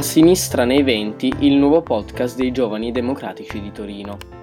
A 0.00 0.02
sinistra 0.02 0.64
nei 0.64 0.82
venti, 0.82 1.30
il 1.40 1.56
nuovo 1.56 1.82
podcast 1.82 2.34
dei 2.34 2.52
giovani 2.52 2.90
democratici 2.90 3.60
di 3.60 3.70
Torino. 3.70 4.39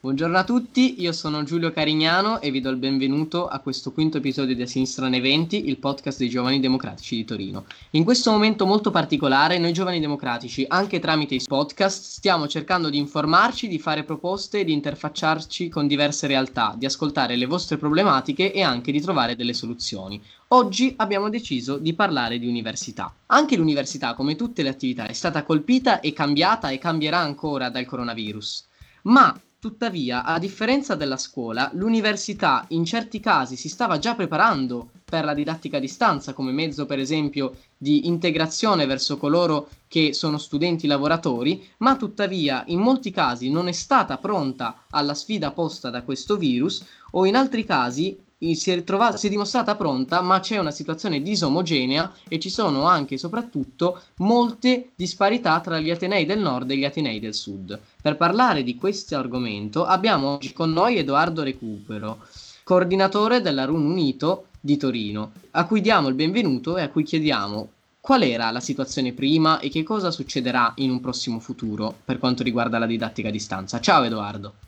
Buongiorno 0.00 0.38
a 0.38 0.44
tutti, 0.44 1.02
io 1.02 1.10
sono 1.10 1.42
Giulio 1.42 1.72
Carignano 1.72 2.40
e 2.40 2.52
vi 2.52 2.60
do 2.60 2.70
il 2.70 2.76
benvenuto 2.76 3.48
a 3.48 3.58
questo 3.58 3.90
quinto 3.90 4.18
episodio 4.18 4.54
di 4.54 4.62
A 4.62 4.66
Sinistra 4.66 5.08
nei 5.08 5.18
Venti, 5.18 5.66
il 5.66 5.78
podcast 5.78 6.18
dei 6.18 6.28
giovani 6.28 6.60
democratici 6.60 7.16
di 7.16 7.24
Torino. 7.24 7.64
In 7.90 8.04
questo 8.04 8.30
momento 8.30 8.64
molto 8.64 8.92
particolare, 8.92 9.58
noi 9.58 9.72
giovani 9.72 9.98
democratici, 9.98 10.64
anche 10.68 11.00
tramite 11.00 11.34
i 11.34 11.42
podcast, 11.44 12.00
stiamo 12.00 12.46
cercando 12.46 12.90
di 12.90 12.96
informarci, 12.96 13.66
di 13.66 13.80
fare 13.80 14.04
proposte, 14.04 14.62
di 14.62 14.72
interfacciarci 14.72 15.68
con 15.68 15.88
diverse 15.88 16.28
realtà, 16.28 16.76
di 16.78 16.86
ascoltare 16.86 17.34
le 17.34 17.46
vostre 17.46 17.76
problematiche 17.76 18.52
e 18.52 18.62
anche 18.62 18.92
di 18.92 19.00
trovare 19.00 19.34
delle 19.34 19.52
soluzioni. 19.52 20.22
Oggi 20.50 20.94
abbiamo 20.98 21.28
deciso 21.28 21.76
di 21.76 21.92
parlare 21.94 22.38
di 22.38 22.46
università. 22.46 23.12
Anche 23.26 23.56
l'università, 23.56 24.14
come 24.14 24.36
tutte 24.36 24.62
le 24.62 24.68
attività, 24.68 25.08
è 25.08 25.12
stata 25.12 25.42
colpita 25.42 25.98
e 25.98 26.12
cambiata 26.12 26.68
e 26.70 26.78
cambierà 26.78 27.18
ancora 27.18 27.68
dal 27.68 27.84
coronavirus. 27.84 28.66
Ma 29.02 29.36
Tuttavia, 29.60 30.22
a 30.22 30.38
differenza 30.38 30.94
della 30.94 31.16
scuola, 31.16 31.68
l'università 31.74 32.64
in 32.68 32.84
certi 32.84 33.18
casi 33.18 33.56
si 33.56 33.68
stava 33.68 33.98
già 33.98 34.14
preparando 34.14 34.90
per 35.04 35.24
la 35.24 35.34
didattica 35.34 35.78
a 35.78 35.80
distanza 35.80 36.32
come 36.32 36.52
mezzo, 36.52 36.86
per 36.86 37.00
esempio, 37.00 37.56
di 37.76 38.06
integrazione 38.06 38.86
verso 38.86 39.16
coloro 39.16 39.68
che 39.88 40.12
sono 40.12 40.38
studenti 40.38 40.86
lavoratori, 40.86 41.68
ma 41.78 41.96
tuttavia 41.96 42.62
in 42.68 42.78
molti 42.78 43.10
casi 43.10 43.50
non 43.50 43.66
è 43.66 43.72
stata 43.72 44.16
pronta 44.18 44.84
alla 44.90 45.14
sfida 45.14 45.50
posta 45.50 45.90
da 45.90 46.02
questo 46.02 46.36
virus 46.36 46.84
o 47.10 47.26
in 47.26 47.34
altri 47.34 47.64
casi 47.64 48.16
si 48.38 48.70
è, 48.70 48.84
si 49.16 49.26
è 49.26 49.30
dimostrata 49.30 49.74
pronta, 49.74 50.20
ma 50.20 50.38
c'è 50.40 50.58
una 50.58 50.70
situazione 50.70 51.20
disomogenea 51.22 52.12
e 52.28 52.38
ci 52.38 52.50
sono 52.50 52.84
anche 52.84 53.14
e 53.14 53.18
soprattutto 53.18 54.00
molte 54.18 54.90
disparità 54.94 55.60
tra 55.60 55.80
gli 55.80 55.90
Atenei 55.90 56.24
del 56.24 56.38
nord 56.38 56.70
e 56.70 56.76
gli 56.76 56.84
Atenei 56.84 57.18
del 57.18 57.34
sud. 57.34 57.78
Per 58.00 58.16
parlare 58.16 58.62
di 58.62 58.76
questo 58.76 59.16
argomento 59.16 59.84
abbiamo 59.84 60.34
oggi 60.34 60.52
con 60.52 60.70
noi 60.70 60.98
Edoardo 60.98 61.42
Recupero, 61.42 62.20
coordinatore 62.62 63.40
della 63.40 63.64
RUN 63.64 63.84
Unito 63.84 64.46
di 64.60 64.76
Torino, 64.76 65.32
a 65.52 65.66
cui 65.66 65.80
diamo 65.80 66.08
il 66.08 66.14
benvenuto 66.14 66.76
e 66.76 66.82
a 66.82 66.88
cui 66.90 67.02
chiediamo 67.02 67.70
qual 68.00 68.22
era 68.22 68.50
la 68.50 68.60
situazione 68.60 69.12
prima 69.12 69.58
e 69.58 69.68
che 69.68 69.82
cosa 69.82 70.10
succederà 70.10 70.72
in 70.76 70.90
un 70.90 71.00
prossimo 71.00 71.40
futuro 71.40 71.94
per 72.04 72.18
quanto 72.18 72.42
riguarda 72.42 72.78
la 72.78 72.86
didattica 72.86 73.28
a 73.28 73.32
distanza. 73.32 73.80
Ciao 73.80 74.04
Edoardo. 74.04 74.67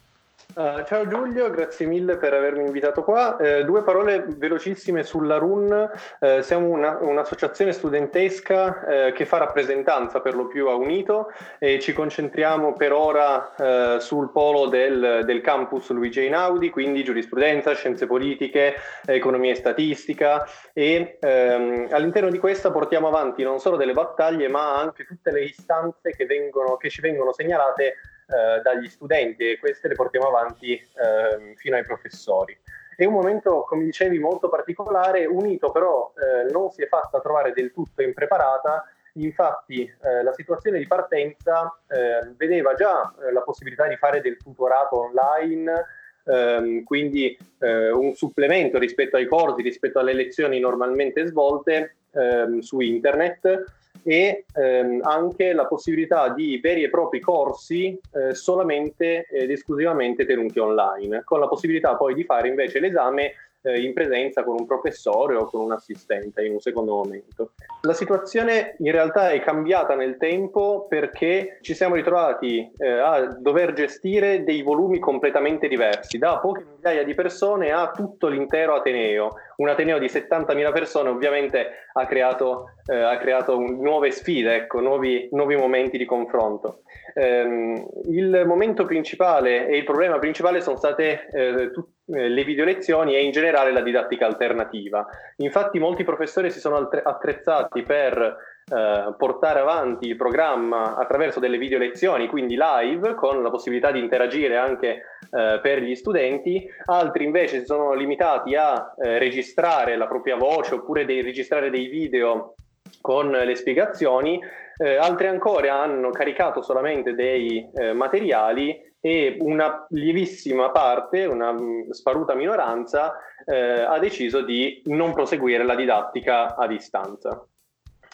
Uh, 0.53 0.83
ciao 0.85 1.07
Giulio, 1.07 1.49
grazie 1.49 1.87
mille 1.87 2.17
per 2.17 2.35
avermi 2.35 2.65
invitato 2.65 3.05
qua. 3.05 3.37
Uh, 3.39 3.63
due 3.63 3.85
parole 3.85 4.25
velocissime 4.37 5.05
sulla 5.05 5.37
RUN. 5.37 5.91
Uh, 6.19 6.41
siamo 6.41 6.69
una, 6.69 6.99
un'associazione 7.01 7.73
studentesca 7.73 9.13
che 9.15 9.25
fa 9.27 9.39
rappresentanza 9.39 10.21
per 10.21 10.35
lo 10.35 10.47
più 10.47 10.67
a 10.69 10.75
Unito 10.75 11.31
e 11.59 11.79
ci 11.79 11.93
concentriamo 11.93 12.73
per 12.73 12.93
ora 12.93 13.99
sul 14.01 14.31
polo 14.31 14.67
del, 14.67 15.23
del, 15.25 15.41
campus 15.41 15.91
Luigi 15.91 16.21
Einaudi, 16.21 16.71
quindi 16.71 17.05
giurisprudenza, 17.05 17.75
scienze 17.75 18.07
politiche, 18.07 18.75
economia 19.07 19.53
e 19.53 19.57
statistica 19.57 20.47
e 20.73 21.19
um, 21.21 21.89
all'interno 21.91 22.31
di 22.31 22.39
questa 22.39 22.71
portiamo 22.71 23.09
avanti 23.09 23.43
non 23.43 23.59
solo 23.59 23.77
delle 23.77 23.93
battaglie 23.93 24.49
ma 24.49 24.79
anche 24.79 25.05
tutte 25.05 25.31
le 25.31 25.45
istanze 25.45 26.11
che, 26.11 26.27
vengono, 26.27 26.77
che 26.77 26.91
ci 26.91 27.01
vengono 27.01 27.33
segnalate 27.33 27.97
eh, 28.31 28.61
dagli 28.63 28.89
studenti 28.89 29.51
e 29.51 29.59
queste 29.59 29.89
le 29.89 29.95
portiamo 29.95 30.29
avanti 30.29 30.75
eh, 30.75 31.55
fino 31.57 31.77
ai 31.77 31.85
professori. 31.85 32.57
È 32.97 33.05
un 33.05 33.15
momento, 33.15 33.65
come 33.67 33.85
dicevi, 33.85 34.19
molto 34.19 34.49
particolare, 34.49 35.25
unito 35.25 35.71
però 35.73 36.13
eh, 36.15 36.51
non 36.53 36.71
si 36.71 36.83
è 36.83 36.87
fatta 36.87 37.21
trovare 37.21 37.53
del 37.53 37.73
tutto 37.73 38.03
impreparata, 38.03 38.85
infatti 39.15 39.83
eh, 39.83 40.23
la 40.23 40.33
situazione 40.33 40.79
di 40.79 40.87
partenza 40.87 41.77
eh, 41.89 42.33
vedeva 42.37 42.75
già 42.75 43.13
la 43.33 43.41
possibilità 43.41 43.89
di 43.89 43.97
fare 43.97 44.21
del 44.21 44.37
tutorato 44.37 45.01
online, 45.01 45.87
ehm, 46.25 46.85
quindi 46.85 47.37
un 47.61 48.15
supplemento 48.15 48.79
rispetto 48.79 49.17
ai 49.17 49.27
corsi, 49.27 49.63
rispetto 49.63 49.99
alle 49.99 50.13
lezioni 50.13 50.61
normalmente 50.61 51.27
svolte 51.27 51.97
ehm, 52.13 52.61
su 52.61 52.81
internet, 52.81 53.80
e 54.03 54.45
ehm, 54.55 55.01
anche 55.03 55.53
la 55.53 55.67
possibilità 55.67 56.31
di 56.31 56.59
veri 56.59 56.83
e 56.83 56.91
propri 56.91 57.21
corsi 57.21 57.99
eh, 58.13 58.35
solamente 58.35 59.27
ed 59.31 59.51
esclusivamente 59.51 60.25
tenuti 60.25 60.59
online, 60.59 61.23
con 61.25 61.41
la 61.41 61.49
possibilità 61.49 61.97
poi 61.97 62.15
di 62.15 62.25
fare 62.25 62.49
invece 62.49 62.81
l'esame 62.81 63.33
eh, 63.63 63.81
in 63.81 63.93
presenza 63.93 64.43
con 64.43 64.57
un 64.59 64.67
professore 64.67 65.37
o 65.37 65.45
con 65.45 65.61
un 65.61 65.73
assistente 65.73 66.45
in 66.45 66.53
un 66.53 66.61
secondo 66.61 66.95
momento. 66.95 67.53
La 67.83 67.93
situazione 67.93 68.77
in 68.79 68.93
realtà 68.93 69.31
è 69.31 69.41
cambiata 69.41 69.95
nel 69.95 70.17
tempo 70.17 70.87
perché 70.89 71.59
ci 71.61 71.75
siamo 71.75 71.95
ritrovati 71.95 72.71
eh, 72.79 72.89
a 72.89 73.27
dover 73.39 73.73
gestire 73.73 74.45
dei 74.45 74.63
volumi 74.63 74.99
completamente 74.99 75.69
diversi, 75.69 76.19
da 76.19 76.39
poche 76.39 76.65
migliaia 76.65 77.05
di 77.05 77.15
persone 77.15 77.71
a 77.71 77.91
tutto 77.91 78.29
l'intero 78.29 78.75
Ateneo. 78.75 79.31
Un 79.61 79.69
Ateneo 79.69 79.99
di 79.99 80.07
70.000 80.07 80.73
persone 80.73 81.11
ovviamente 81.11 81.89
ha 81.93 82.07
creato, 82.07 82.77
eh, 82.87 82.97
ha 82.97 83.19
creato 83.19 83.59
nuove 83.59 84.11
sfide, 84.11 84.55
ecco, 84.55 84.81
nuovi, 84.81 85.29
nuovi 85.33 85.55
momenti 85.55 85.99
di 85.99 86.07
confronto. 86.07 86.81
Eh, 87.15 87.87
il 88.09 88.45
momento 88.47 88.87
principale 88.87 89.67
e 89.69 89.77
il 89.77 89.85
problema 89.85 90.19
principale 90.19 90.63
sono 90.63 90.77
state 90.77 91.29
eh, 91.31 91.71
tutte 91.73 92.01
eh, 92.13 92.29
le 92.29 92.45
video 92.45 92.65
lezioni 92.65 93.15
e 93.15 93.23
in 93.23 93.33
generale 93.33 93.71
la 93.71 93.83
didattica 93.83 94.25
alternativa. 94.25 95.07
Infatti 95.37 95.79
molti 95.79 96.05
professori 96.05 96.51
si 96.51 96.59
sono 96.59 96.89
attrezzati 97.03 97.83
per 97.83 98.37
eh, 98.71 99.15
portare 99.17 99.61
avanti 99.61 100.07
il 100.07 100.17
programma 100.17 100.97
attraverso 100.97 101.41
delle 101.41 101.59
video 101.59 101.79
lezioni, 101.79 102.29
quindi 102.29 102.57
live, 102.57 103.15
con 103.15 103.43
la 103.43 103.51
possibilità 103.51 103.91
di 103.91 103.99
interagire 103.99 104.57
anche 104.57 105.03
eh, 105.31 105.59
per 105.61 105.83
gli 105.83 105.95
studenti, 105.97 106.65
altri 106.85 107.25
invece 107.25 107.61
si 107.61 107.67
sono 107.67 107.95
limitati 107.95 108.55
a 108.55 108.95
eh, 108.97 109.19
registrare 109.19 109.97
la 109.97 110.07
propria 110.07 110.37
voce 110.37 110.75
oppure 110.75 111.05
di 111.05 111.21
registrare 111.21 111.71
dei 111.71 111.89
video 111.89 112.55
con 113.01 113.31
le 113.31 113.55
spiegazioni, 113.55 114.41
eh, 114.77 114.97
altri 114.97 115.27
ancora 115.27 115.81
hanno 115.81 116.11
caricato 116.11 116.63
solamente 116.63 117.15
dei 117.15 117.69
eh, 117.75 117.93
materiali 117.93 118.89
e 119.01 119.37
una 119.41 119.87
lievissima 119.91 120.71
parte, 120.71 121.25
una 121.25 121.53
mm, 121.53 121.91
sparuta 121.91 122.35
minoranza, 122.35 123.17
eh, 123.45 123.81
ha 123.83 123.99
deciso 123.99 124.43
di 124.43 124.83
non 124.87 125.13
proseguire 125.13 125.65
la 125.65 125.75
didattica 125.75 126.55
a 126.55 126.67
distanza. 126.67 127.45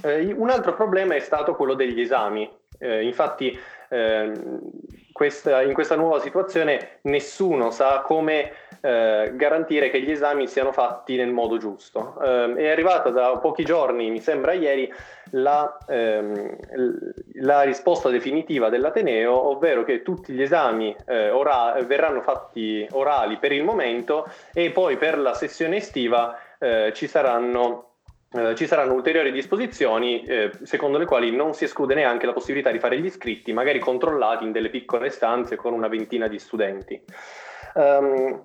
Eh, 0.03 0.33
un 0.33 0.51
altro 0.51 0.75
problema 0.75 1.15
è 1.15 1.21
stato 1.21 1.55
quello 1.55 1.75
degli 1.75 2.01
esami. 2.01 2.49
Eh, 2.79 3.05
infatti 3.05 3.59
ehm, 3.89 4.61
questa, 5.13 5.63
in 5.63 5.73
questa 5.73 5.97
nuova 5.97 6.21
situazione 6.21 6.99
nessuno 7.03 7.71
sa 7.71 8.03
come 8.03 8.53
eh, 8.83 9.33
garantire 9.35 9.89
che 9.89 10.03
gli 10.03 10.11
esami 10.11 10.47
siano 10.47 10.73
fatti 10.73 11.17
nel 11.17 11.33
modo 11.33 11.57
giusto. 11.57 12.21
Eh, 12.23 12.55
è 12.57 12.69
arrivata 12.69 13.09
da 13.09 13.39
pochi 13.39 13.65
giorni, 13.65 14.11
mi 14.11 14.21
sembra 14.21 14.53
ieri, 14.53 14.93
la, 15.31 15.79
ehm, 15.89 16.57
la 17.41 17.63
risposta 17.63 18.11
definitiva 18.11 18.69
dell'Ateneo, 18.69 19.49
ovvero 19.49 19.83
che 19.85 20.03
tutti 20.03 20.33
gli 20.33 20.43
esami 20.43 20.95
eh, 21.07 21.31
ora- 21.31 21.77
verranno 21.87 22.21
fatti 22.21 22.87
orali 22.93 23.39
per 23.39 23.53
il 23.53 23.65
momento 23.65 24.31
e 24.53 24.71
poi 24.71 24.97
per 24.99 25.19
la 25.19 25.33
sessione 25.33 25.77
estiva 25.77 26.39
eh, 26.59 26.93
ci 26.95 27.09
saranno 27.09 27.96
Uh, 28.37 28.55
ci 28.55 28.67
saranno 28.67 28.93
ulteriori 28.93 29.33
disposizioni 29.33 30.23
eh, 30.25 30.51
secondo 30.63 30.99
le 30.99 31.07
quali 31.07 31.35
non 31.35 31.55
si 31.55 31.65
esclude 31.65 31.95
neanche 31.95 32.27
la 32.27 32.35
possibilità 32.35 32.71
di 32.71 32.79
fare 32.79 33.01
gli 33.01 33.07
iscritti, 33.07 33.55
magari 33.55 33.79
controllati 33.79 34.45
in 34.45 34.53
delle 34.53 34.69
piccole 34.69 35.09
stanze 35.09 35.57
con 35.57 35.73
una 35.73 35.89
ventina 35.89 36.29
di 36.29 36.39
studenti. 36.39 37.01
Um, 37.75 38.41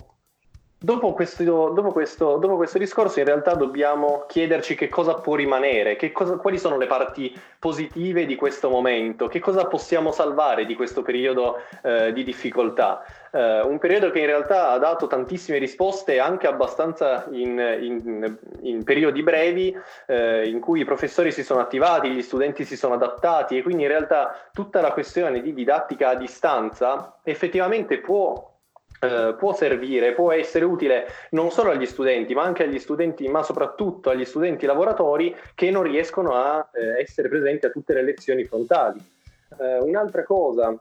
Dopo 0.83 1.13
questo, 1.13 1.44
dopo, 1.44 1.92
questo, 1.92 2.38
dopo 2.38 2.56
questo, 2.56 2.80
discorso 2.80 3.19
in 3.19 3.25
realtà 3.25 3.54
dobbiamo 3.54 4.25
chiederci 4.28 4.74
che 4.74 4.89
cosa 4.89 5.13
può 5.13 5.36
rimanere, 5.36 5.95
cosa, 6.12 6.38
quali 6.38 6.57
sono 6.57 6.75
le 6.75 6.88
parti 6.88 7.39
positive 7.60 8.25
di 8.25 8.36
questo 8.36 8.68
momento, 8.68 9.28
che 9.28 9.38
cosa 9.39 9.68
possiamo 9.68 10.12
salvare 10.12 10.66
di 10.66 10.74
questo 10.74 11.04
periodo 11.04 11.57
eh, 11.83 12.12
di 12.13 12.24
difficoltà. 12.24 13.06
Eh, 13.31 13.62
un 13.62 13.78
periodo 13.78 14.10
che 14.10 14.22
in 14.22 14.25
realtà 14.25 14.72
ha 14.72 14.80
dato 14.80 15.06
tantissime 15.06 15.60
risposte 15.60 16.18
anche 16.18 16.48
abbastanza 16.48 17.28
in, 17.30 17.60
in, 17.80 18.38
in 18.62 18.83
periodi 18.83 19.22
brevi 19.22 19.78
eh, 20.07 20.50
in 20.50 20.60
cui 20.60 20.80
i 20.80 20.86
professori 20.86 21.31
si 21.31 21.44
sono 21.44 21.60
attivati, 21.60 22.10
gli 22.10 22.24
studenti 22.24 22.66
si 22.66 22.75
sono 22.75 22.95
adattati 22.95 23.56
e 23.56 23.62
quindi 23.62 23.83
in 23.83 23.89
realtà 23.89 24.50
tutta 24.51 24.81
la 24.81 24.94
questione 24.94 25.44
di 25.44 25.54
didattica 25.54 26.10
a 26.10 26.16
distanza 26.16 27.19
effettivamente 27.22 28.00
può 28.00 28.50
eh, 29.01 29.36
può 29.38 29.53
servire, 29.53 30.13
può 30.13 30.31
essere 30.31 30.63
utile 30.63 31.07
non 31.31 31.50
solo 31.50 31.71
agli 31.71 31.86
studenti, 31.86 32.33
ma 32.33 32.44
anche 32.44 32.63
agli 32.63 32.80
studenti, 32.80 33.27
ma 33.27 33.42
soprattutto 33.42 34.09
agli 34.09 34.25
studenti 34.25 34.65
lavoratori 34.65 35.36
che 35.56 35.71
non 35.71 35.83
riescono 35.83 36.36
a 36.36 36.69
eh, 36.74 37.01
essere 37.01 37.27
presenti 37.27 37.65
a 37.65 37.71
tutte 37.71 37.94
le 37.94 38.03
lezioni 38.03 38.45
frontali. 38.45 39.00
Eh, 39.59 39.80
un'altra 39.80 40.24
cosa 40.24 40.75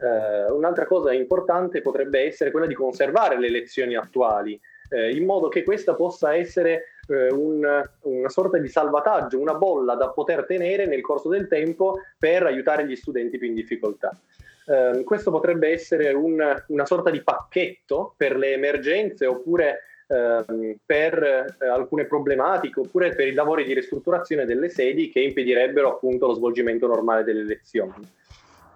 Uh, 0.00 0.56
un'altra 0.56 0.86
cosa 0.86 1.12
importante 1.12 1.82
potrebbe 1.82 2.20
essere 2.20 2.50
quella 2.50 2.66
di 2.66 2.72
conservare 2.72 3.38
le 3.38 3.50
lezioni 3.50 3.96
attuali, 3.96 4.58
uh, 4.88 5.14
in 5.14 5.26
modo 5.26 5.48
che 5.48 5.62
questa 5.62 5.94
possa 5.94 6.34
essere 6.34 6.84
eh, 7.10 7.28
un, 7.32 7.82
una 8.02 8.28
sorta 8.28 8.58
di 8.58 8.68
salvataggio, 8.68 9.38
una 9.38 9.54
bolla 9.54 9.94
da 9.96 10.10
poter 10.10 10.46
tenere 10.46 10.86
nel 10.86 11.02
corso 11.02 11.28
del 11.28 11.48
tempo 11.48 12.00
per 12.18 12.44
aiutare 12.44 12.86
gli 12.86 12.96
studenti 12.96 13.36
più 13.36 13.48
in 13.48 13.54
difficoltà. 13.54 14.16
Eh, 14.70 15.02
questo 15.02 15.32
potrebbe 15.32 15.70
essere 15.70 16.12
un, 16.12 16.40
una 16.68 16.86
sorta 16.86 17.10
di 17.10 17.22
pacchetto 17.22 18.14
per 18.16 18.36
le 18.36 18.52
emergenze 18.52 19.26
oppure 19.26 19.80
ehm, 20.06 20.76
per 20.86 21.56
eh, 21.58 21.66
alcune 21.66 22.04
problematiche 22.04 22.78
oppure 22.78 23.12
per 23.16 23.26
i 23.26 23.32
lavori 23.32 23.64
di 23.64 23.74
ristrutturazione 23.74 24.44
delle 24.44 24.68
sedi 24.68 25.10
che 25.10 25.22
impedirebbero 25.22 25.94
appunto 25.94 26.28
lo 26.28 26.34
svolgimento 26.34 26.86
normale 26.86 27.24
delle 27.24 27.42
lezioni. 27.42 28.18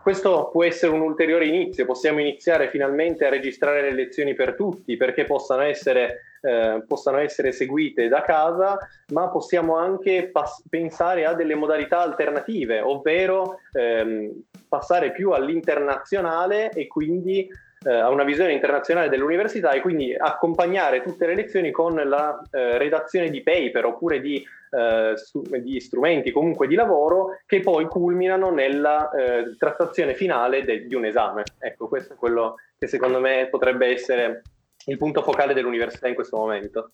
Questo 0.02 0.50
può 0.50 0.64
essere 0.64 0.92
un 0.92 1.00
ulteriore 1.00 1.46
inizio, 1.46 1.86
possiamo 1.86 2.18
iniziare 2.18 2.68
finalmente 2.68 3.24
a 3.24 3.30
registrare 3.30 3.80
le 3.80 3.94
lezioni 3.94 4.34
per 4.34 4.54
tutti 4.54 4.96
perché 4.96 5.24
possano 5.24 5.62
essere, 5.62 6.22
eh, 6.42 6.82
possano 6.86 7.18
essere 7.18 7.52
seguite 7.52 8.08
da 8.08 8.20
casa, 8.20 8.76
ma 9.12 9.28
possiamo 9.28 9.76
anche 9.76 10.28
pas- 10.30 10.62
pensare 10.68 11.24
a 11.24 11.34
delle 11.34 11.54
modalità 11.54 12.00
alternative, 12.00 12.80
ovvero 12.80 13.60
ehm, 13.72 14.42
passare 14.74 15.12
più 15.12 15.30
all'internazionale 15.30 16.70
e 16.70 16.88
quindi 16.88 17.48
eh, 17.86 17.92
a 17.92 18.10
una 18.10 18.24
visione 18.24 18.52
internazionale 18.52 19.08
dell'università 19.08 19.70
e 19.70 19.80
quindi 19.80 20.12
accompagnare 20.12 21.00
tutte 21.00 21.26
le 21.26 21.36
lezioni 21.36 21.70
con 21.70 21.94
la 21.94 22.42
eh, 22.50 22.76
redazione 22.76 23.30
di 23.30 23.42
paper 23.42 23.84
oppure 23.84 24.20
di, 24.20 24.44
eh, 24.70 25.14
di, 25.62 25.80
strumenti 25.80 26.32
comunque 26.32 26.66
di 26.66 26.74
lavoro 26.74 27.38
che 27.46 27.60
poi 27.60 27.86
culminano 27.86 28.50
nella 28.50 29.10
eh, 29.10 29.54
trattazione 29.56 30.14
finale 30.14 30.64
de- 30.64 30.86
di 30.86 30.94
un 30.96 31.04
esame. 31.04 31.44
Ecco, 31.60 31.86
questo 31.86 32.14
è 32.14 32.16
quello 32.16 32.56
che 32.76 32.88
secondo 32.88 33.20
me 33.20 33.46
potrebbe 33.48 33.86
essere 33.86 34.42
il 34.86 34.98
punto 34.98 35.22
focale 35.22 35.54
dell'università 35.54 36.08
in 36.08 36.14
questo 36.14 36.36
momento. 36.36 36.90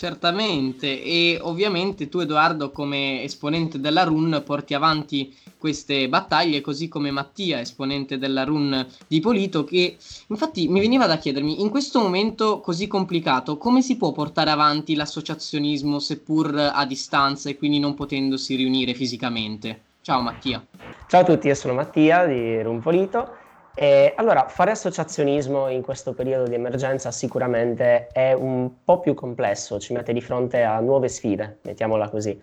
Certamente, 0.00 1.02
e 1.02 1.38
ovviamente 1.42 2.08
tu 2.08 2.20
Edoardo 2.20 2.70
come 2.70 3.22
esponente 3.22 3.78
della 3.78 4.02
RUN 4.02 4.42
porti 4.46 4.72
avanti 4.72 5.36
queste 5.58 6.08
battaglie, 6.08 6.62
così 6.62 6.88
come 6.88 7.10
Mattia, 7.10 7.60
esponente 7.60 8.16
della 8.16 8.44
RUN 8.44 8.86
di 9.06 9.20
Polito, 9.20 9.62
che 9.62 9.98
infatti 10.28 10.68
mi 10.68 10.80
veniva 10.80 11.04
da 11.04 11.18
chiedermi, 11.18 11.60
in 11.60 11.68
questo 11.68 12.00
momento 12.00 12.60
così 12.60 12.86
complicato, 12.86 13.58
come 13.58 13.82
si 13.82 13.98
può 13.98 14.10
portare 14.12 14.48
avanti 14.48 14.94
l'associazionismo 14.94 15.98
seppur 15.98 16.70
a 16.72 16.86
distanza 16.86 17.50
e 17.50 17.58
quindi 17.58 17.78
non 17.78 17.92
potendosi 17.92 18.54
riunire 18.54 18.94
fisicamente? 18.94 19.82
Ciao 20.00 20.22
Mattia. 20.22 20.64
Ciao 21.08 21.20
a 21.20 21.24
tutti, 21.24 21.48
io 21.48 21.54
sono 21.54 21.74
Mattia 21.74 22.24
di 22.24 22.62
RUN 22.62 22.80
Polito 22.80 23.39
e 23.82 24.12
allora, 24.16 24.46
fare 24.46 24.72
associazionismo 24.72 25.70
in 25.70 25.80
questo 25.80 26.12
periodo 26.12 26.46
di 26.46 26.54
emergenza 26.54 27.10
sicuramente 27.10 28.08
è 28.08 28.34
un 28.34 28.84
po' 28.84 29.00
più 29.00 29.14
complesso, 29.14 29.80
ci 29.80 29.94
mette 29.94 30.12
di 30.12 30.20
fronte 30.20 30.62
a 30.62 30.80
nuove 30.80 31.08
sfide, 31.08 31.60
mettiamola 31.62 32.10
così. 32.10 32.38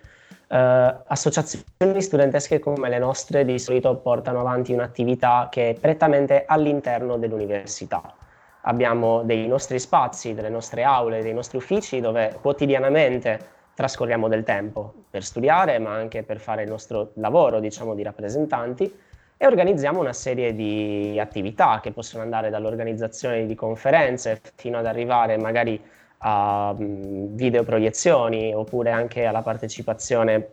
Uh, 0.47 0.55
associazioni 1.05 2.01
studentesche 2.01 2.57
come 2.57 2.89
le 2.89 2.97
nostre 2.97 3.45
di 3.45 3.59
solito 3.59 3.97
portano 3.97 4.39
avanti 4.39 4.73
un'attività 4.73 5.47
che 5.51 5.69
è 5.69 5.73
prettamente 5.75 6.43
all'interno 6.47 7.17
dell'università. 7.17 8.15
Abbiamo 8.61 9.21
dei 9.21 9.45
nostri 9.45 9.77
spazi, 9.77 10.33
delle 10.33 10.49
nostre 10.49 10.81
aule, 10.81 11.21
dei 11.21 11.35
nostri 11.35 11.59
uffici 11.59 12.01
dove 12.01 12.35
quotidianamente 12.41 13.39
trascorriamo 13.75 14.27
del 14.27 14.43
tempo 14.43 14.91
per 15.07 15.23
studiare, 15.23 15.77
ma 15.77 15.93
anche 15.93 16.23
per 16.23 16.39
fare 16.39 16.63
il 16.63 16.69
nostro 16.69 17.11
lavoro, 17.13 17.59
diciamo, 17.59 17.93
di 17.93 18.01
rappresentanti 18.01 18.91
e 19.37 19.45
organizziamo 19.45 19.99
una 19.99 20.13
serie 20.13 20.53
di 20.53 21.17
attività 21.19 21.79
che 21.81 21.91
possono 21.91 22.23
andare 22.23 22.49
dall'organizzazione 22.49 23.45
di 23.45 23.53
conferenze 23.53 24.41
fino 24.55 24.79
ad 24.79 24.87
arrivare 24.87 25.37
magari 25.37 25.79
a 26.19 26.73
um, 26.75 27.35
videoproiezioni 27.35 28.53
oppure 28.53 28.89
anche 28.89 29.25
alla 29.25 29.43
partecipazione 29.43 30.49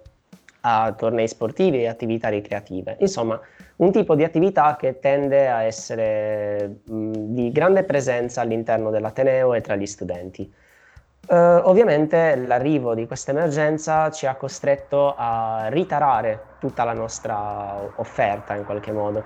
a 0.67 0.93
tornei 0.93 1.29
sportivi 1.29 1.83
e 1.83 1.89
attività 1.89 2.29
ricreative. 2.29 2.97
Insomma, 3.01 3.41
un 3.77 3.93
tipo 3.93 4.15
di 4.15 4.25
attività 4.25 4.77
che 4.77 4.99
tende 4.99 5.49
a 5.49 5.63
essere 5.63 6.81
mh, 6.85 7.11
di 7.35 7.51
grande 7.53 7.85
presenza 7.85 8.41
all'interno 8.41 8.91
dell'Ateneo 8.91 9.55
e 9.55 9.61
tra 9.61 9.77
gli 9.77 9.87
studenti. 9.87 10.51
Uh, 11.26 11.35
ovviamente 11.65 12.37
l'arrivo 12.37 12.94
di 12.94 13.06
questa 13.06 13.31
emergenza 13.31 14.11
ci 14.11 14.26
ha 14.26 14.35
costretto 14.35 15.15
a 15.17 15.69
ritarare 15.69 16.56
tutta 16.59 16.85
la 16.85 16.93
nostra 16.93 17.91
offerta 17.97 18.55
in 18.55 18.65
qualche 18.65 18.93
modo. 18.93 19.25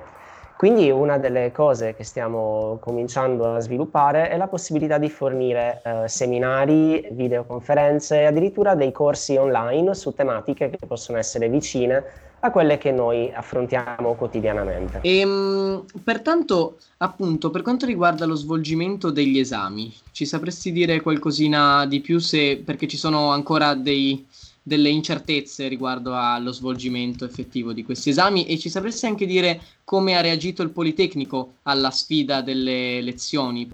Quindi 0.56 0.90
una 0.90 1.18
delle 1.18 1.50
cose 1.52 1.94
che 1.94 2.04
stiamo 2.04 2.78
cominciando 2.80 3.54
a 3.54 3.60
sviluppare 3.60 4.28
è 4.28 4.36
la 4.36 4.48
possibilità 4.48 4.98
di 4.98 5.08
fornire 5.08 5.82
uh, 5.84 6.06
seminari, 6.06 7.08
videoconferenze 7.12 8.20
e 8.20 8.24
addirittura 8.26 8.74
dei 8.74 8.92
corsi 8.92 9.36
online 9.36 9.94
su 9.94 10.14
tematiche 10.14 10.70
che 10.70 10.86
possono 10.86 11.18
essere 11.18 11.48
vicine 11.48 12.04
a 12.40 12.50
quelle 12.50 12.78
che 12.78 12.92
noi 12.92 13.32
affrontiamo 13.32 14.14
quotidianamente. 14.14 15.00
E, 15.02 15.18
ehm, 15.18 15.84
pertanto, 16.04 16.78
appunto, 16.98 17.50
per 17.50 17.62
quanto 17.62 17.86
riguarda 17.86 18.26
lo 18.26 18.34
svolgimento 18.34 19.10
degli 19.10 19.38
esami, 19.38 19.92
ci 20.12 20.24
sapresti 20.24 20.70
dire 20.70 21.00
qualcosina 21.00 21.84
di 21.86 22.00
più 22.00 22.18
se, 22.18 22.62
perché 22.64 22.86
ci 22.86 22.96
sono 22.96 23.30
ancora 23.30 23.74
dei, 23.74 24.26
delle 24.62 24.88
incertezze 24.88 25.66
riguardo 25.66 26.14
allo 26.14 26.52
svolgimento 26.52 27.24
effettivo 27.24 27.72
di 27.72 27.82
questi 27.82 28.10
esami 28.10 28.46
e 28.46 28.58
ci 28.58 28.68
sapresti 28.68 29.06
anche 29.06 29.26
dire 29.26 29.60
come 29.82 30.16
ha 30.16 30.20
reagito 30.20 30.62
il 30.62 30.70
Politecnico 30.70 31.54
alla 31.62 31.90
sfida 31.90 32.42
delle 32.42 33.00
lezioni? 33.00 33.68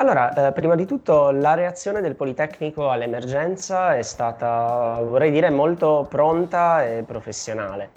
Allora, 0.00 0.32
eh, 0.46 0.52
prima 0.52 0.76
di 0.76 0.86
tutto 0.86 1.32
la 1.32 1.54
reazione 1.54 2.00
del 2.00 2.14
Politecnico 2.14 2.88
all'emergenza 2.88 3.96
è 3.96 4.02
stata, 4.02 5.00
vorrei 5.02 5.32
dire, 5.32 5.50
molto 5.50 6.06
pronta 6.08 6.86
e 6.86 7.02
professionale. 7.02 7.90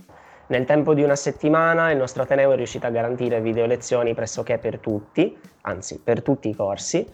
Nel 0.48 0.66
tempo 0.66 0.96
di 0.96 1.04
una 1.04 1.16
settimana 1.16 1.92
il 1.92 1.98
nostro 1.98 2.24
Ateneo 2.24 2.54
è 2.54 2.56
riuscito 2.56 2.88
a 2.88 2.90
garantire 2.90 3.40
video 3.40 3.68
lezioni 3.68 4.16
pressoché 4.16 4.58
per 4.58 4.80
tutti, 4.80 5.40
anzi 5.62 6.00
per 6.00 6.24
tutti 6.24 6.50
i 6.50 6.56
corsi, 6.56 7.08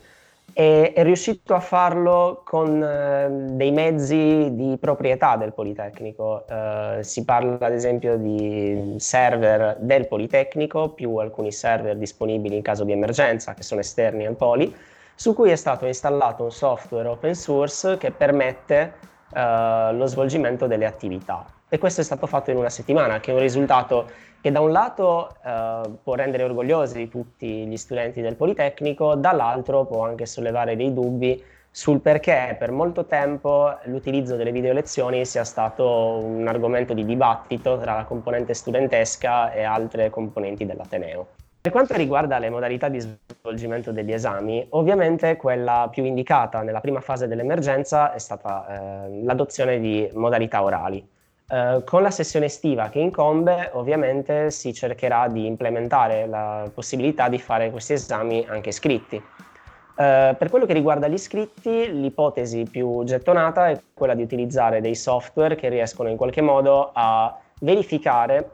e 0.53 0.93
è 0.93 1.03
riuscito 1.03 1.53
a 1.53 1.59
farlo 1.59 2.41
con 2.43 2.81
eh, 2.83 3.27
dei 3.51 3.71
mezzi 3.71 4.49
di 4.51 4.77
proprietà 4.79 5.35
del 5.35 5.53
Politecnico. 5.53 6.45
Eh, 6.47 6.99
si 7.01 7.23
parla 7.25 7.65
ad 7.65 7.73
esempio 7.73 8.17
di 8.17 8.95
server 8.97 9.77
del 9.79 10.07
Politecnico 10.07 10.89
più 10.89 11.15
alcuni 11.17 11.51
server 11.51 11.95
disponibili 11.97 12.55
in 12.55 12.61
caso 12.61 12.83
di 12.83 12.91
emergenza 12.91 13.53
che 13.53 13.63
sono 13.63 13.81
esterni 13.81 14.25
al 14.25 14.35
Poli, 14.35 14.73
su 15.15 15.33
cui 15.33 15.51
è 15.51 15.55
stato 15.55 15.85
installato 15.85 16.43
un 16.43 16.51
software 16.51 17.07
open 17.07 17.35
source 17.35 17.97
che 17.97 18.11
permette 18.11 18.93
eh, 19.33 19.89
lo 19.93 20.05
svolgimento 20.05 20.67
delle 20.67 20.85
attività 20.85 21.45
e 21.69 21.77
questo 21.79 21.99
è 22.01 22.03
stato 22.03 22.27
fatto 22.27 22.49
in 22.51 22.57
una 22.57 22.69
settimana, 22.69 23.19
che 23.19 23.31
è 23.31 23.33
un 23.33 23.41
risultato 23.41 24.09
che 24.47 24.53
da 24.53 24.61
un 24.61 24.71
lato 24.71 25.35
eh, 25.43 25.81
può 26.01 26.15
rendere 26.15 26.43
orgogliosi 26.43 27.09
tutti 27.09 27.65
gli 27.65 27.75
studenti 27.75 28.21
del 28.21 28.35
Politecnico, 28.35 29.15
dall'altro 29.15 29.85
può 29.85 30.05
anche 30.05 30.25
sollevare 30.25 30.77
dei 30.77 30.93
dubbi 30.93 31.43
sul 31.69 31.99
perché 31.99 32.55
per 32.57 32.71
molto 32.71 33.05
tempo 33.05 33.77
l'utilizzo 33.83 34.37
delle 34.37 34.53
video 34.53 34.71
lezioni 34.71 35.25
sia 35.25 35.43
stato 35.43 36.21
un 36.23 36.47
argomento 36.47 36.93
di 36.93 37.03
dibattito 37.03 37.77
tra 37.77 37.95
la 37.95 38.05
componente 38.05 38.53
studentesca 38.53 39.51
e 39.51 39.63
altre 39.63 40.09
componenti 40.09 40.65
dell'Ateneo. 40.65 41.27
Per 41.59 41.71
quanto 41.73 41.95
riguarda 41.95 42.39
le 42.39 42.49
modalità 42.49 42.87
di 42.87 43.01
svolgimento 43.01 43.91
degli 43.91 44.13
esami, 44.13 44.65
ovviamente 44.69 45.35
quella 45.35 45.89
più 45.91 46.05
indicata 46.05 46.61
nella 46.61 46.79
prima 46.79 47.01
fase 47.01 47.27
dell'emergenza 47.27 48.13
è 48.13 48.19
stata 48.19 48.65
eh, 49.05 49.23
l'adozione 49.23 49.81
di 49.81 50.09
modalità 50.13 50.63
orali. 50.63 51.05
Uh, 51.49 51.81
con 51.85 52.01
la 52.01 52.11
sessione 52.11 52.47
estiva 52.47 52.89
che 52.89 52.99
incombe, 52.99 53.69
ovviamente 53.71 54.51
si 54.51 54.73
cercherà 54.73 55.29
di 55.29 55.45
implementare 55.45 56.27
la 56.27 56.69
possibilità 56.73 57.29
di 57.29 57.39
fare 57.39 57.71
questi 57.71 57.93
esami 57.93 58.45
anche 58.49 58.73
scritti. 58.73 59.15
Uh, 59.15 60.35
per 60.35 60.49
quello 60.49 60.65
che 60.65 60.73
riguarda 60.73 61.07
gli 61.07 61.17
scritti, 61.17 61.89
l'ipotesi 62.01 62.65
più 62.69 63.01
gettonata 63.05 63.69
è 63.69 63.81
quella 63.93 64.13
di 64.13 64.23
utilizzare 64.23 64.81
dei 64.81 64.93
software 64.93 65.55
che 65.55 65.69
riescono 65.69 66.09
in 66.09 66.17
qualche 66.17 66.41
modo 66.41 66.89
a 66.93 67.39
verificare 67.61 68.49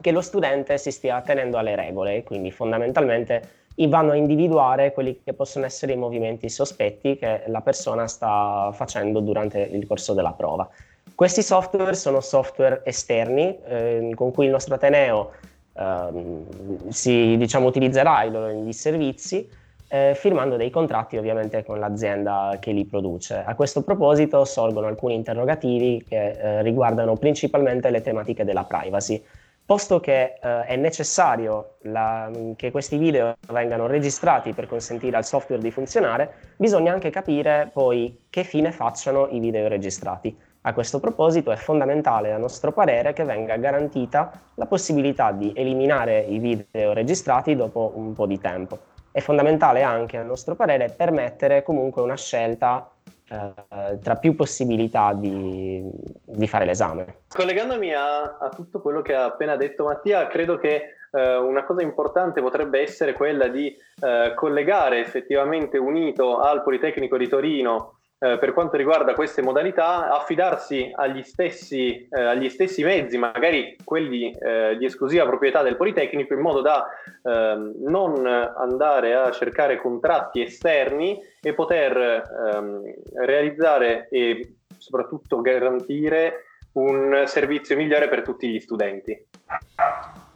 che 0.00 0.10
lo 0.10 0.20
studente 0.20 0.78
si 0.78 0.90
stia 0.90 1.20
tenendo 1.20 1.58
alle 1.58 1.76
regole, 1.76 2.24
quindi 2.24 2.50
fondamentalmente 2.50 3.60
vanno 3.86 4.12
a 4.12 4.16
individuare 4.16 4.92
quelli 4.92 5.20
che 5.22 5.32
possono 5.32 5.64
essere 5.64 5.92
i 5.92 5.96
movimenti 5.96 6.48
sospetti 6.48 7.16
che 7.16 7.44
la 7.46 7.60
persona 7.60 8.08
sta 8.08 8.70
facendo 8.72 9.20
durante 9.20 9.60
il 9.60 9.86
corso 9.86 10.12
della 10.12 10.32
prova. 10.32 10.68
Questi 11.14 11.42
software 11.42 11.94
sono 11.94 12.20
software 12.20 12.82
esterni 12.84 13.58
eh, 13.64 14.12
con 14.14 14.32
cui 14.32 14.46
il 14.46 14.50
nostro 14.50 14.74
Ateneo 14.74 15.30
eh, 15.74 16.44
si 16.88 17.36
diciamo, 17.36 17.66
utilizzerà 17.66 18.22
i 18.24 18.30
loro 18.30 18.72
servizi 18.72 19.48
eh, 19.92 20.14
firmando 20.14 20.56
dei 20.56 20.70
contratti 20.70 21.18
ovviamente 21.18 21.62
con 21.64 21.78
l'azienda 21.78 22.56
che 22.58 22.72
li 22.72 22.86
produce. 22.86 23.42
A 23.44 23.54
questo 23.54 23.82
proposito 23.82 24.46
sorgono 24.46 24.86
alcuni 24.86 25.14
interrogativi 25.14 26.02
che 26.08 26.30
eh, 26.30 26.62
riguardano 26.62 27.16
principalmente 27.16 27.90
le 27.90 28.00
tematiche 28.00 28.42
della 28.42 28.64
privacy. 28.64 29.22
posto 29.64 30.00
che 30.00 30.38
eh, 30.42 30.64
è 30.64 30.76
necessario 30.76 31.76
la, 31.82 32.30
che 32.56 32.70
questi 32.70 32.96
video 32.96 33.36
vengano 33.48 33.86
registrati 33.86 34.54
per 34.54 34.66
consentire 34.66 35.16
al 35.16 35.26
software 35.26 35.62
di 35.62 35.70
funzionare, 35.70 36.54
bisogna 36.56 36.92
anche 36.92 37.10
capire 37.10 37.70
poi 37.72 38.24
che 38.30 38.44
fine 38.44 38.72
facciano 38.72 39.28
i 39.28 39.40
video 39.40 39.68
registrati. 39.68 40.34
A 40.64 40.74
questo 40.74 41.00
proposito 41.00 41.50
è 41.50 41.56
fondamentale, 41.56 42.32
a 42.32 42.38
nostro 42.38 42.70
parere, 42.70 43.12
che 43.12 43.24
venga 43.24 43.56
garantita 43.56 44.30
la 44.54 44.66
possibilità 44.66 45.32
di 45.32 45.52
eliminare 45.56 46.20
i 46.20 46.38
video 46.38 46.92
registrati 46.92 47.56
dopo 47.56 47.90
un 47.96 48.12
po' 48.12 48.26
di 48.26 48.38
tempo. 48.38 48.78
È 49.10 49.18
fondamentale 49.18 49.82
anche, 49.82 50.18
a 50.18 50.22
nostro 50.22 50.54
parere, 50.54 50.94
permettere 50.96 51.64
comunque 51.64 52.00
una 52.02 52.16
scelta 52.16 52.88
eh, 53.28 53.98
tra 54.00 54.14
più 54.14 54.36
possibilità 54.36 55.12
di, 55.14 55.82
di, 56.24 56.46
fare 56.46 56.64
l'esame. 56.64 57.22
Collegandomi 57.34 57.92
a, 57.92 58.38
a, 58.38 58.48
tutto 58.54 58.80
quello 58.80 59.02
che 59.02 59.16
ha 59.16 59.24
appena 59.24 59.56
detto 59.56 59.86
Mattia, 59.86 60.28
credo 60.28 60.58
che 60.58 60.94
eh, 61.10 61.36
una 61.38 61.64
cosa 61.64 61.82
importante 61.82 62.40
potrebbe 62.40 62.80
essere 62.80 63.14
quella 63.14 63.48
di 63.48 63.76
eh, 64.00 64.32
collegare 64.36 65.00
effettivamente 65.00 65.76
unito 65.76 66.38
al 66.38 66.62
Politecnico 66.62 67.16
di 67.16 67.26
Torino 67.26 67.96
eh, 68.22 68.38
per 68.38 68.52
quanto 68.52 68.76
riguarda 68.76 69.14
queste 69.14 69.42
modalità, 69.42 70.08
affidarsi 70.12 70.92
agli 70.94 71.24
stessi, 71.24 72.06
eh, 72.08 72.22
agli 72.22 72.48
stessi 72.48 72.84
mezzi, 72.84 73.18
magari 73.18 73.76
quelli 73.82 74.30
eh, 74.30 74.76
di 74.78 74.84
esclusiva 74.84 75.26
proprietà 75.26 75.62
del 75.62 75.76
Politecnico, 75.76 76.32
in 76.32 76.40
modo 76.40 76.60
da 76.60 76.86
ehm, 77.20 77.72
non 77.80 78.24
andare 78.24 79.16
a 79.16 79.32
cercare 79.32 79.76
contratti 79.78 80.40
esterni 80.40 81.20
e 81.40 81.52
poter 81.52 81.96
ehm, 81.96 82.94
realizzare 83.24 84.06
e 84.08 84.54
soprattutto 84.78 85.40
garantire 85.40 86.44
un 86.74 87.24
servizio 87.26 87.76
migliore 87.76 88.08
per 88.08 88.22
tutti 88.22 88.48
gli 88.48 88.60
studenti. 88.60 89.26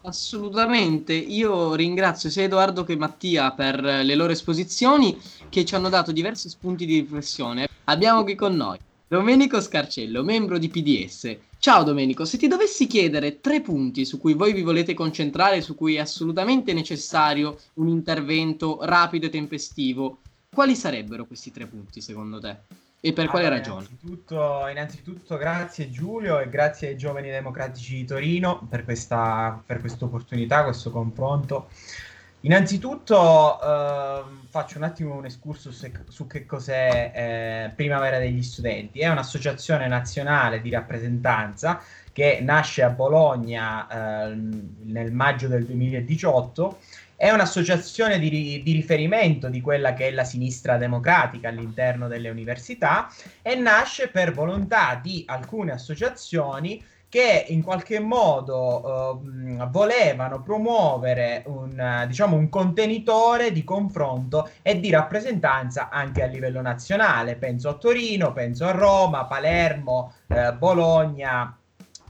Assolutamente, 0.07 1.15
io 1.15 1.75
ringrazio 1.75 2.31
sia 2.31 2.45
Edoardo 2.45 2.85
che 2.85 2.95
Mattia 2.95 3.51
per 3.51 3.83
le 3.83 4.15
loro 4.15 4.31
esposizioni 4.31 5.19
che 5.49 5.65
ci 5.65 5.75
hanno 5.75 5.89
dato 5.89 6.13
diversi 6.13 6.49
spunti 6.49 6.87
di 6.87 7.01
riflessione. 7.01 7.67
Abbiamo 7.87 8.23
qui 8.23 8.37
con 8.37 8.55
noi 8.55 8.79
Domenico 9.09 9.61
Scarcello, 9.61 10.23
membro 10.23 10.59
di 10.59 10.69
PDS. 10.69 11.37
Ciao 11.59 11.83
Domenico, 11.83 12.25
se 12.25 12.39
ti 12.39 12.47
dovessi 12.47 12.87
chiedere 12.87 13.41
tre 13.41 13.61
punti 13.61 14.05
su 14.05 14.21
cui 14.21 14.35
voi 14.35 14.53
vi 14.53 14.63
volete 14.63 14.95
concentrare, 14.95 15.61
su 15.61 15.75
cui 15.75 15.97
è 15.97 16.01
assolutamente 16.01 16.73
necessario 16.73 17.59
un 17.75 17.89
intervento 17.89 18.79
rapido 18.83 19.27
e 19.27 19.31
tempestivo, 19.31 20.19
quali 20.55 20.77
sarebbero 20.77 21.27
questi 21.27 21.51
tre 21.51 21.67
punti 21.67 22.01
secondo 22.01 22.39
te? 22.39 22.86
E 23.01 23.13
per 23.13 23.25
allora, 23.25 23.31
quale 23.31 23.49
ragione? 23.49 23.87
Innanzitutto, 23.87 24.69
innanzitutto, 24.69 25.37
grazie 25.37 25.91
Giulio 25.91 26.41
e 26.41 26.49
grazie 26.49 26.89
ai 26.89 26.97
giovani 26.97 27.31
democratici 27.31 27.97
di 27.97 28.05
Torino 28.05 28.67
per 28.69 28.85
questa 28.85 29.63
per 29.65 29.81
opportunità, 30.01 30.65
questo 30.65 30.91
confronto. 30.91 31.69
Innanzitutto 32.41 33.61
eh, 33.61 34.23
faccio 34.49 34.79
un 34.79 34.85
attimo 34.85 35.15
un 35.15 35.25
escursus 35.25 35.77
su, 35.77 35.91
su 36.09 36.27
che 36.27 36.47
cos'è 36.47 37.13
eh, 37.15 37.71
Primavera 37.75 38.19
degli 38.19 38.43
Studenti. 38.43 39.01
È 39.01 39.09
un'associazione 39.09 39.89
nazionale 39.89 40.61
di 40.61 40.71
rappresentanza 40.71 41.81
che 42.13 42.39
nasce 42.41 42.83
a 42.83 42.91
Bologna 42.91 44.29
eh, 44.29 44.35
nel 44.85 45.13
maggio 45.13 45.49
del 45.49 45.65
2018 45.65 46.79
è 47.17 47.31
un'associazione 47.31 48.19
di, 48.19 48.63
di, 48.63 48.73
riferimento 48.73 49.49
di 49.49 49.61
quella 49.61 49.95
che 49.95 50.09
è 50.09 50.11
la 50.11 50.25
sinistra 50.25 50.77
democratica 50.77 51.49
all'interno 51.49 52.09
delle 52.09 52.29
università 52.29 53.09
e 53.43 53.55
nasce 53.55 54.09
per 54.09 54.33
volontà 54.33 55.01
di 55.03 55.25
alcune 55.27 55.73
associazioni 55.73 56.85
che 57.09 57.47
in 57.49 57.63
qualche 57.63 57.99
modo 57.99 59.17
uh, 59.19 59.71
volevano 59.71 60.43
promuovere 60.43 61.45
un, 61.47 62.05
diciamo, 62.07 62.37
un 62.37 62.49
contenitore 62.49 63.53
di 63.53 63.65
confronto 63.65 64.51
e 64.61 64.81
di 64.81 64.91
rappresentanza 64.91 65.89
anche 65.89 66.23
a 66.23 66.27
livello 66.27 66.61
nazionale. 66.61 67.37
Penso 67.37 67.71
a 67.71 67.75
Torino, 67.75 68.33
penso 68.33 68.67
a 68.67 68.73
Roma, 68.73 69.25
Palermo, 69.25 70.13
eh, 70.27 70.53
Bologna, 70.53 71.57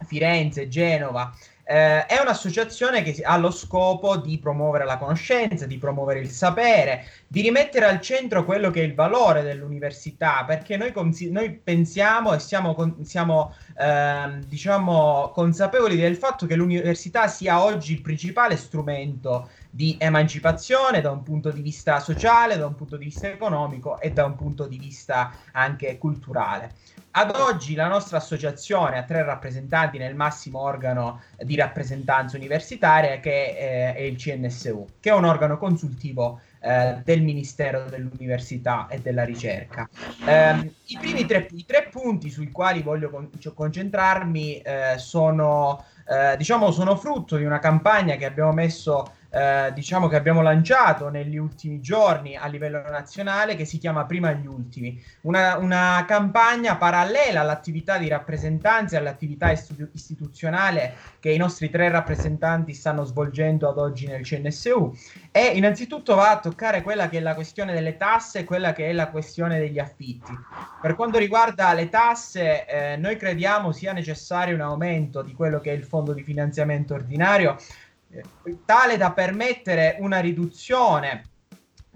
Firenze, 0.07 0.67
Genova. 0.67 1.33
Eh, 1.69 2.07
è 2.07 2.21
un'associazione 2.21 3.03
che 3.03 3.23
ha 3.25 3.37
lo 3.37 3.51
scopo 3.51 4.17
di 4.19 4.39
promuovere 4.39 4.85
la 4.85 4.99
conoscenza, 4.99 5.67
di 5.67 5.79
promuovere 5.79 6.21
il 6.21 6.31
sapere, 6.31 7.05
di 7.27 7.41
rimettere 7.41 7.87
al 7.87 8.01
centro 8.01 8.45
quello 8.45 8.71
che 8.71 8.83
è 8.83 8.85
il 8.85 8.95
valore 8.95 9.43
dell'università, 9.43 10.45
perché 10.47 10.77
noi, 10.77 10.93
consi- 10.93 11.29
noi 11.29 11.51
pensiamo 11.51 12.33
e 12.35 12.39
siamo, 12.39 12.73
con- 12.73 13.05
siamo 13.05 13.53
eh, 13.77 14.39
diciamo, 14.47 15.31
consapevoli 15.35 15.97
del 15.97 16.17
fatto 16.17 16.47
che 16.47 16.55
l'università 16.55 17.27
sia 17.27 17.61
oggi 17.61 17.95
il 17.95 18.01
principale 18.01 18.57
strumento 18.57 19.49
di 19.77 19.97
emancipazione 20.01 21.03
da 21.03 21.11
un 21.11 21.23
punto 21.23 21.51
di 21.51 21.61
vista 21.61 22.01
sociale, 22.01 22.57
da 22.57 22.67
un 22.67 22.75
punto 22.75 22.97
di 22.97 23.05
vista 23.05 23.29
economico 23.29 24.01
e 24.01 24.11
da 24.11 24.25
un 24.25 24.35
punto 24.35 24.67
di 24.67 24.79
vista 24.79 25.31
anche 25.53 25.99
culturale. 25.99 26.73
Ad 27.11 27.35
oggi 27.35 27.75
la 27.75 27.87
nostra 27.87 28.17
associazione 28.17 28.97
ha 28.97 29.03
tre 29.03 29.23
rappresentanti 29.23 29.99
nel 29.99 30.15
massimo 30.15 30.61
organo 30.61 31.23
di 31.39 31.57
rappresentanza 31.57 32.39
universitaria 32.39 33.21
che 33.21 33.55
è, 33.55 33.95
è 33.95 34.01
il 34.01 34.17
CNSU, 34.17 34.87
che 34.99 35.11
è 35.11 35.13
un 35.13 35.25
organo 35.25 35.59
consultivo 35.59 36.41
eh, 36.61 37.01
del 37.05 37.23
Ministero 37.23 37.85
dell'Università 37.85 38.87
e 38.89 39.01
della 39.01 39.25
Ricerca. 39.25 39.89
Eh, 40.25 40.73
I 40.87 40.99
primi 40.99 41.27
tre, 41.27 41.49
i 41.53 41.65
tre, 41.67 41.89
punti 41.91 42.31
sui 42.31 42.51
quali 42.51 42.83
voglio 42.83 43.11
con- 43.11 43.31
concentrarmi 43.55 44.59
eh, 44.59 44.95
sono, 44.97 45.85
eh, 46.09 46.37
diciamo, 46.37 46.71
sono 46.71 46.97
frutto 46.97 47.37
di 47.37 47.45
una 47.45 47.59
campagna 47.59 48.17
che 48.17 48.25
abbiamo 48.25 48.53
messo 48.53 49.13
eh, 49.37 49.71
diciamo 49.75 50.09
che 50.09 50.17
abbiamo 50.17 50.41
lanciato 50.41 51.11
negli 51.11 51.37
ultimi 51.37 51.83
giorni 51.83 52.37
a 52.37 52.47
livello 52.47 52.81
nazionale 52.81 53.55
che 53.55 53.67
si 53.67 53.77
chiama 53.77 54.07
Prima 54.07 54.33
gli 54.33 54.47
Ultimi, 54.47 54.99
una, 55.23 55.59
una 55.59 56.03
campagna 56.09 56.77
parallela 56.77 57.43
all'attività 57.43 57.99
di 57.99 58.09
rappresentanza 58.09 58.97
e 58.97 59.01
all'attività 59.01 59.51
istu- 59.51 59.91
istituzionale 59.93 60.95
che 61.21 61.33
i 61.33 61.37
nostri 61.37 61.69
tre 61.69 61.91
rappresentanti 61.91 62.73
stanno 62.73 63.05
svolgendo 63.05 63.69
ad 63.69 63.77
oggi 63.77 64.07
nel 64.07 64.23
CNSU 64.23 64.97
e 65.31 65.49
innanzitutto 65.49 66.15
va 66.15 66.31
a 66.31 66.39
toccare 66.39 66.81
quella 66.81 67.11
che 67.11 67.19
è 67.19 67.21
la 67.21 67.35
questione 67.35 67.75
delle 67.75 67.99
tasse 67.99 68.39
e 68.39 68.45
quella 68.45 68.73
che 68.73 68.89
è 68.89 68.93
la 68.95 69.09
questione 69.09 69.59
degli 69.59 69.79
affitti. 69.79 70.33
Per 70.81 70.95
quanto 70.95 71.19
riguarda 71.19 71.75
le 71.75 71.91
tasse, 71.91 72.65
eh, 72.65 72.97
noi 72.97 73.17
crediamo 73.17 73.71
sia 73.73 73.93
necessario 73.93 74.55
un 74.55 74.63
aumento 74.63 75.21
di 75.21 75.35
quello 75.35 75.61
che 75.61 75.73
è 75.73 75.75
il 75.75 75.85
fondo 75.85 76.15
di 76.15 76.23
finanziamento 76.23 76.95
ordinario 76.95 77.59
tale 78.65 78.97
da 78.97 79.13
permettere 79.13 79.97
una 80.01 80.21
riduzione 80.21 81.25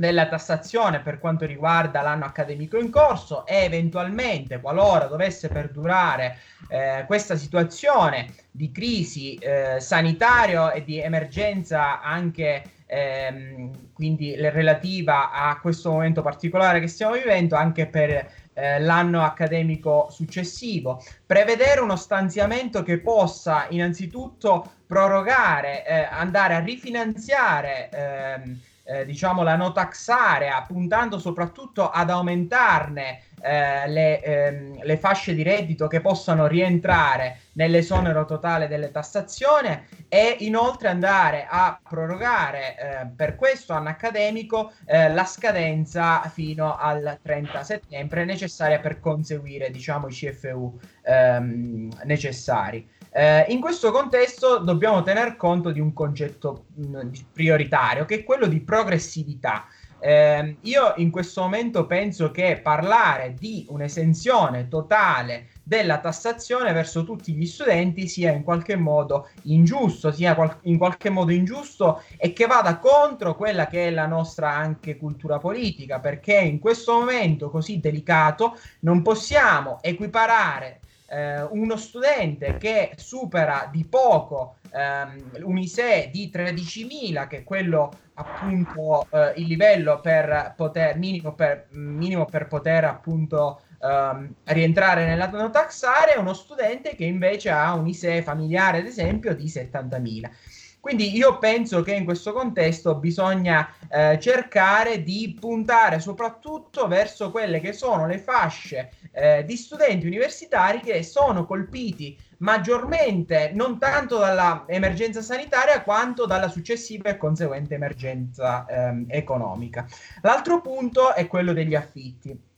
della 0.00 0.28
tassazione 0.28 1.00
per 1.00 1.18
quanto 1.18 1.44
riguarda 1.44 2.00
l'anno 2.00 2.24
accademico 2.24 2.78
in 2.78 2.90
corso 2.90 3.44
e 3.44 3.64
eventualmente 3.64 4.58
qualora 4.58 5.04
dovesse 5.04 5.48
perdurare 5.48 6.38
eh, 6.70 7.04
questa 7.06 7.36
situazione 7.36 8.32
di 8.50 8.72
crisi 8.72 9.34
eh, 9.34 9.76
sanitaria 9.78 10.72
e 10.72 10.84
di 10.84 10.98
emergenza 10.98 12.00
anche 12.00 12.62
ehm, 12.86 13.90
quindi 13.92 14.34
relativa 14.36 15.32
a 15.32 15.60
questo 15.60 15.90
momento 15.90 16.22
particolare 16.22 16.80
che 16.80 16.88
stiamo 16.88 17.12
vivendo 17.12 17.54
anche 17.54 17.84
per 17.84 18.32
eh, 18.54 18.80
l'anno 18.80 19.22
accademico 19.22 20.08
successivo, 20.10 21.04
prevedere 21.26 21.80
uno 21.80 21.96
stanziamento 21.96 22.82
che 22.82 23.00
possa 23.00 23.66
innanzitutto 23.68 24.76
prorogare, 24.86 25.86
eh, 25.86 26.08
andare 26.10 26.54
a 26.54 26.60
rifinanziare 26.60 27.90
ehm, 27.90 28.60
eh, 28.90 29.04
diciamo 29.04 29.42
la 29.42 29.54
no 29.54 29.72
area, 30.08 30.64
puntando 30.66 31.18
soprattutto 31.18 31.90
ad 31.90 32.10
aumentarne 32.10 33.22
eh, 33.40 33.88
le, 33.88 34.20
ehm, 34.20 34.82
le, 34.82 34.96
fasce 34.98 35.34
di 35.34 35.42
reddito 35.42 35.86
che 35.86 36.00
possano 36.00 36.46
rientrare 36.46 37.38
nell'esonero 37.52 38.24
totale 38.24 38.68
delle 38.68 38.90
tassazioni 38.90 39.68
e 40.08 40.36
inoltre 40.40 40.88
andare 40.88 41.46
a 41.48 41.78
prorogare 41.88 42.76
eh, 42.76 43.06
per 43.14 43.36
questo 43.36 43.72
anno 43.72 43.88
accademico 43.88 44.72
eh, 44.84 45.08
la 45.10 45.24
scadenza 45.24 46.20
fino 46.22 46.76
al 46.76 47.18
30 47.22 47.62
settembre 47.62 48.24
necessaria 48.24 48.80
per 48.80 49.00
conseguire 49.00 49.70
diciamo 49.70 50.08
i 50.08 50.12
CFU 50.12 50.78
ehm, 51.02 51.90
necessari. 52.04 52.98
Eh, 53.12 53.46
in 53.48 53.60
questo 53.60 53.90
contesto 53.90 54.58
dobbiamo 54.58 55.02
tener 55.02 55.34
conto 55.36 55.72
di 55.72 55.80
un 55.80 55.92
concetto 55.92 56.66
mh, 56.74 56.96
mm, 56.96 57.12
prioritario 57.32 58.04
che 58.04 58.16
è 58.16 58.24
quello 58.24 58.46
di 58.46 58.60
progressività. 58.60 59.66
Eh, 60.02 60.56
io 60.62 60.94
in 60.96 61.10
questo 61.10 61.42
momento 61.42 61.86
penso 61.86 62.30
che 62.30 62.60
parlare 62.62 63.34
di 63.38 63.66
un'esenzione 63.68 64.66
totale 64.68 65.48
della 65.62 65.98
tassazione 65.98 66.72
verso 66.72 67.04
tutti 67.04 67.34
gli 67.34 67.44
studenti 67.44 68.08
sia 68.08 68.32
in 68.32 68.42
qualche 68.42 68.76
modo 68.76 69.28
ingiusto, 69.42 70.10
sia 70.10 70.34
qual- 70.34 70.58
in 70.62 70.78
qualche 70.78 71.10
modo 71.10 71.32
ingiusto 71.32 72.02
e 72.16 72.32
che 72.32 72.46
vada 72.46 72.78
contro 72.78 73.36
quella 73.36 73.66
che 73.66 73.88
è 73.88 73.90
la 73.90 74.06
nostra 74.06 74.50
anche 74.50 74.96
cultura 74.96 75.38
politica, 75.38 76.00
perché 76.00 76.38
in 76.38 76.60
questo 76.60 76.94
momento 76.94 77.50
così 77.50 77.78
delicato 77.78 78.56
non 78.80 79.02
possiamo 79.02 79.78
equiparare 79.82 80.79
eh, 81.10 81.42
uno 81.42 81.76
studente 81.76 82.56
che 82.56 82.92
supera 82.96 83.68
di 83.70 83.84
poco 83.84 84.56
ehm, 84.72 85.40
un 85.42 85.58
ISE 85.58 86.08
di 86.12 86.30
13.000, 86.32 87.26
che 87.26 87.38
è 87.38 87.44
quello 87.44 87.90
appunto 88.14 89.06
eh, 89.10 89.32
il 89.36 89.46
livello 89.46 90.00
per 90.00 90.54
poter, 90.56 90.96
minimo, 90.96 91.34
per, 91.34 91.66
minimo 91.70 92.26
per 92.26 92.46
poter 92.46 92.84
appunto 92.84 93.62
ehm, 93.82 94.34
rientrare 94.44 95.04
nella 95.04 95.28
no 95.28 95.50
tax 95.50 95.82
area, 95.82 96.20
uno 96.20 96.32
studente 96.34 96.94
che 96.94 97.04
invece 97.04 97.50
ha 97.50 97.74
un 97.74 97.88
ISE 97.88 98.22
familiare, 98.22 98.78
ad 98.78 98.86
esempio, 98.86 99.34
di 99.34 99.46
70.000. 99.46 100.30
Quindi 100.80 101.14
io 101.14 101.38
penso 101.38 101.82
che 101.82 101.94
in 101.94 102.04
questo 102.04 102.32
contesto 102.32 102.94
bisogna 102.96 103.70
eh, 103.90 104.18
cercare 104.18 105.02
di 105.02 105.36
puntare 105.38 106.00
soprattutto 106.00 106.88
verso 106.88 107.30
quelle 107.30 107.60
che 107.60 107.74
sono 107.74 108.06
le 108.06 108.18
fasce 108.18 108.92
eh, 109.12 109.44
di 109.44 109.56
studenti 109.56 110.06
universitari 110.06 110.80
che 110.80 111.02
sono 111.02 111.44
colpiti 111.44 112.18
maggiormente 112.38 113.52
non 113.54 113.78
tanto 113.78 114.18
dalla 114.18 114.64
emergenza 114.66 115.20
sanitaria 115.20 115.82
quanto 115.82 116.24
dalla 116.24 116.48
successiva 116.48 117.10
e 117.10 117.18
conseguente 117.18 117.74
emergenza 117.74 118.64
ehm, 118.66 119.04
economica. 119.08 119.86
L'altro 120.22 120.62
punto 120.62 121.14
è 121.14 121.26
quello 121.26 121.52
degli 121.52 121.74
affitti. 121.74 122.48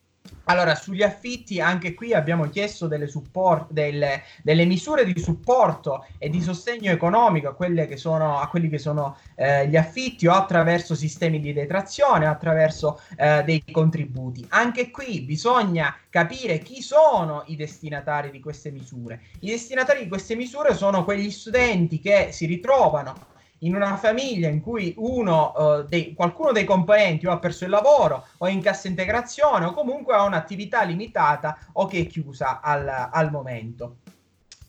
Allora, 0.44 0.74
sugli 0.74 1.02
affitti 1.02 1.60
anche 1.60 1.94
qui 1.94 2.12
abbiamo 2.12 2.48
chiesto 2.48 2.88
delle, 2.88 3.06
support, 3.06 3.70
delle, 3.70 4.22
delle, 4.42 4.64
misure 4.64 5.04
di 5.04 5.18
supporto 5.18 6.04
e 6.18 6.28
di 6.28 6.40
sostegno 6.40 6.90
economico 6.90 7.48
a, 7.48 7.96
sono, 7.96 8.38
a 8.38 8.48
quelli 8.48 8.68
che 8.68 8.78
sono 8.78 9.16
eh, 9.36 9.68
gli 9.68 9.76
affitti 9.76 10.26
o 10.26 10.32
attraverso 10.32 10.94
sistemi 10.94 11.38
di 11.38 11.52
detrazione, 11.52 12.26
attraverso 12.26 13.00
eh, 13.16 13.42
dei 13.44 13.62
contributi. 13.70 14.44
Anche 14.48 14.90
qui 14.90 15.20
bisogna 15.20 15.96
capire 16.10 16.58
chi 16.58 16.82
sono 16.82 17.44
i 17.46 17.56
destinatari 17.56 18.30
di 18.30 18.40
queste 18.40 18.70
misure. 18.70 19.20
I 19.40 19.50
destinatari 19.50 20.02
di 20.02 20.08
queste 20.08 20.34
misure 20.34 20.74
sono 20.74 21.04
quegli 21.04 21.30
studenti 21.30 22.00
che 22.00 22.28
si 22.32 22.46
ritrovano 22.46 23.30
in 23.62 23.74
una 23.74 23.96
famiglia 23.96 24.48
in 24.48 24.60
cui 24.60 24.94
uno, 24.96 25.52
uh, 25.54 25.82
dei, 25.84 26.14
qualcuno 26.14 26.52
dei 26.52 26.64
componenti 26.64 27.26
o 27.26 27.32
ha 27.32 27.38
perso 27.38 27.64
il 27.64 27.70
lavoro 27.70 28.26
o 28.38 28.46
è 28.46 28.50
in 28.50 28.60
cassa 28.60 28.88
integrazione 28.88 29.64
o 29.64 29.72
comunque 29.72 30.14
ha 30.14 30.24
un'attività 30.24 30.82
limitata 30.82 31.58
o 31.72 31.86
che 31.86 32.00
è 32.00 32.06
chiusa 32.06 32.60
al, 32.60 32.88
al 33.10 33.30
momento. 33.30 33.96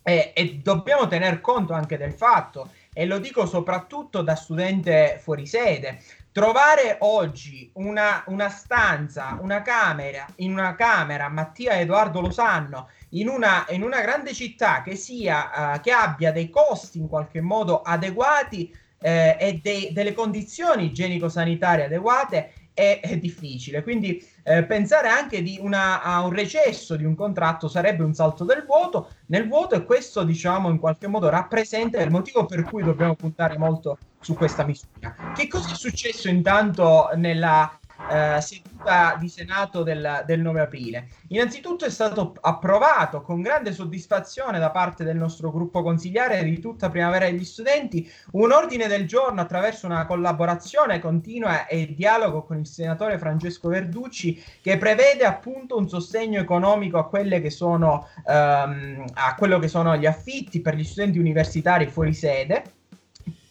E, 0.02 0.34
e 0.36 0.60
dobbiamo 0.62 1.08
tener 1.08 1.40
conto 1.40 1.74
anche 1.74 1.98
del 1.98 2.12
fatto, 2.12 2.70
e 2.94 3.06
lo 3.06 3.20
dico 3.20 3.46
soprattutto 3.46 4.22
da 4.22 4.36
studente 4.36 5.18
fuori 5.22 5.48
sede, 5.48 6.02
trovare 6.34 6.98
oggi 7.00 7.70
una, 7.76 8.24
una, 8.28 8.50
stanza, 8.50 9.38
una 9.40 9.62
camera, 9.62 10.26
in 10.38 10.52
una 10.52 10.76
camera, 10.76 11.30
Mattia 11.30 11.74
e 11.74 11.82
Edoardo 11.82 12.22
lo 12.22 12.32
sanno, 12.32 12.90
in 13.10 13.30
una, 13.30 13.66
in 13.70 13.82
una 13.82 14.02
grande 14.02 14.34
città 14.34 14.82
che, 14.82 14.96
sia, 14.96 15.76
uh, 15.76 15.80
che 15.80 15.92
abbia 15.92 16.32
dei 16.32 16.50
costi 16.50 16.98
in 16.98 17.08
qualche 17.08 17.40
modo 17.40 17.82
adeguati 17.82 18.76
eh, 19.04 19.36
e 19.38 19.60
dei, 19.62 19.92
delle 19.92 20.14
condizioni 20.14 20.86
igienico-sanitarie 20.86 21.86
adeguate 21.86 22.54
è, 22.74 23.02
è 23.04 23.18
difficile. 23.18 23.84
Quindi 23.84 24.26
eh, 24.44 24.64
pensare 24.64 25.10
anche 25.10 25.44
una, 25.60 26.02
a 26.02 26.24
un 26.26 26.32
recesso 26.32 26.96
di 26.96 27.04
un 27.04 27.14
contratto 27.14 27.68
sarebbe 27.68 28.04
un 28.04 28.14
salto 28.14 28.46
del 28.46 28.64
vuoto, 28.66 29.10
nel 29.28 29.48
vuoto 29.48 29.76
e 29.76 29.84
questo 29.84 30.24
diciamo 30.24 30.70
in 30.70 30.80
qualche 30.80 31.08
modo 31.08 31.30
rappresenta 31.30 32.02
il 32.02 32.10
motivo 32.10 32.46
per 32.46 32.64
cui 32.64 32.82
dobbiamo 32.82 33.16
puntare 33.16 33.58
molto 33.58 33.98
su 34.22 34.34
questa 34.36 34.66
misura. 34.66 35.34
Che 35.36 35.48
cosa 35.48 35.72
è 35.72 35.76
successo 35.76 36.30
intanto 36.30 37.10
nella 37.16 37.78
eh, 38.06 38.40
seduta 38.42 39.16
di 39.20 39.30
Senato 39.30 39.84
del, 39.84 40.24
del 40.26 40.42
9 40.42 40.62
aprile. 40.62 41.08
Innanzitutto 41.30 41.86
è 41.86 41.90
stato 41.90 42.34
approvato 42.42 43.22
con 43.22 43.42
grande 43.42 43.72
soddisfazione 43.72 44.60
da 44.60 44.72
parte 44.72 45.04
del 45.04 45.18
nostro 45.18 45.52
gruppo 45.52 45.82
consigliare 45.82 46.44
di 46.44 46.60
tutta 46.60 46.90
Primavera 46.90 47.26
degli 47.26 47.46
Studenti 47.46 48.10
un 48.32 48.52
ordine 48.52 48.88
del 48.88 49.08
giorno 49.08 49.42
attraverso 49.42 49.86
una 49.86 50.06
collaborazione 50.06 51.00
continua 51.00 51.68
e 51.68 51.94
dialogo 51.96 52.44
con 52.44 52.58
il 52.58 52.68
senatore 52.68 53.18
Francesco 53.18 53.70
Verducci 53.70 54.42
che 54.62 54.78
prevede 54.78 55.24
appunto 55.24 55.78
un 55.78 55.88
sostegno 55.88 56.40
economico 56.40 56.98
a 56.98 57.08
quelle 57.08 57.42
che 57.42 57.50
sono 57.50 58.08
ehm, 58.26 59.06
a 59.14 59.36
quello 59.36 59.60
che 59.60 59.68
sono 59.68 59.96
gli 59.96 60.06
affitti 60.06 60.62
per 60.62 60.76
gli 60.76 60.84
studenti 60.84 61.20
universitari 61.20 61.88
fuori 61.88 62.14
sede 62.14 62.64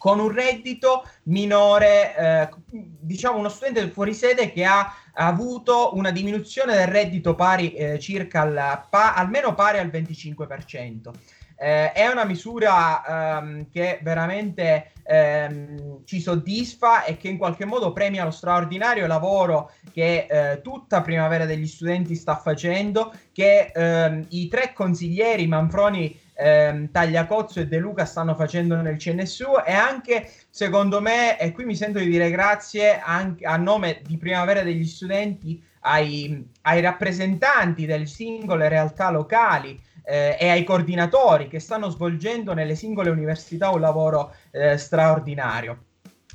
con 0.02 0.18
un 0.18 0.32
reddito 0.32 1.06
minore, 1.26 2.16
eh, 2.16 2.48
diciamo 2.72 3.38
uno 3.38 3.48
studente 3.48 3.86
fuori 3.86 4.12
sede 4.14 4.50
che 4.50 4.64
ha 4.64 4.92
avuto 5.12 5.94
una 5.94 6.10
diminuzione 6.10 6.74
del 6.74 6.88
reddito 6.88 7.36
pari 7.36 7.72
eh, 7.72 8.00
circa 8.00 8.40
al, 8.40 8.86
pa, 8.90 9.14
almeno 9.14 9.54
pari 9.54 9.78
al 9.78 9.86
25%. 9.86 11.10
Eh, 11.56 11.92
è 11.92 12.08
una 12.08 12.24
misura 12.24 13.38
ehm, 13.38 13.70
che 13.70 14.00
veramente 14.02 14.90
ehm, 15.04 16.04
ci 16.04 16.20
soddisfa 16.20 17.04
e 17.04 17.16
che 17.16 17.28
in 17.28 17.38
qualche 17.38 17.64
modo 17.64 17.92
premia 17.92 18.24
lo 18.24 18.32
straordinario 18.32 19.06
lavoro 19.06 19.70
che 19.92 20.26
eh, 20.28 20.60
tutta 20.62 21.02
Primavera 21.02 21.46
degli 21.46 21.68
Studenti 21.68 22.16
sta 22.16 22.34
facendo, 22.34 23.14
che 23.30 23.70
ehm, 23.72 24.26
i 24.30 24.48
tre 24.48 24.72
consiglieri 24.72 25.46
Manfroni 25.46 26.18
ehm, 26.34 26.90
Tagliacozzo 26.90 27.60
e 27.60 27.66
De 27.66 27.78
Luca 27.78 28.04
stanno 28.04 28.34
facendo 28.34 28.76
nel 28.80 28.96
CNSU 28.96 29.62
e 29.64 29.72
anche 29.72 30.30
secondo 30.48 31.00
me, 31.00 31.38
e 31.38 31.52
qui 31.52 31.64
mi 31.64 31.76
sento 31.76 31.98
di 31.98 32.08
dire 32.08 32.30
grazie 32.30 33.00
anche 33.00 33.44
a 33.44 33.56
nome 33.56 34.00
di 34.04 34.16
Primavera 34.16 34.62
degli 34.62 34.86
Studenti 34.86 35.62
ai, 35.80 36.48
ai 36.62 36.80
rappresentanti 36.80 37.86
delle 37.86 38.06
singole 38.06 38.68
realtà 38.68 39.10
locali 39.10 39.80
eh, 40.04 40.36
e 40.38 40.48
ai 40.48 40.64
coordinatori 40.64 41.48
che 41.48 41.60
stanno 41.60 41.88
svolgendo 41.88 42.54
nelle 42.54 42.74
singole 42.74 43.10
università 43.10 43.70
un 43.70 43.80
lavoro 43.80 44.34
eh, 44.50 44.76
straordinario. 44.76 45.84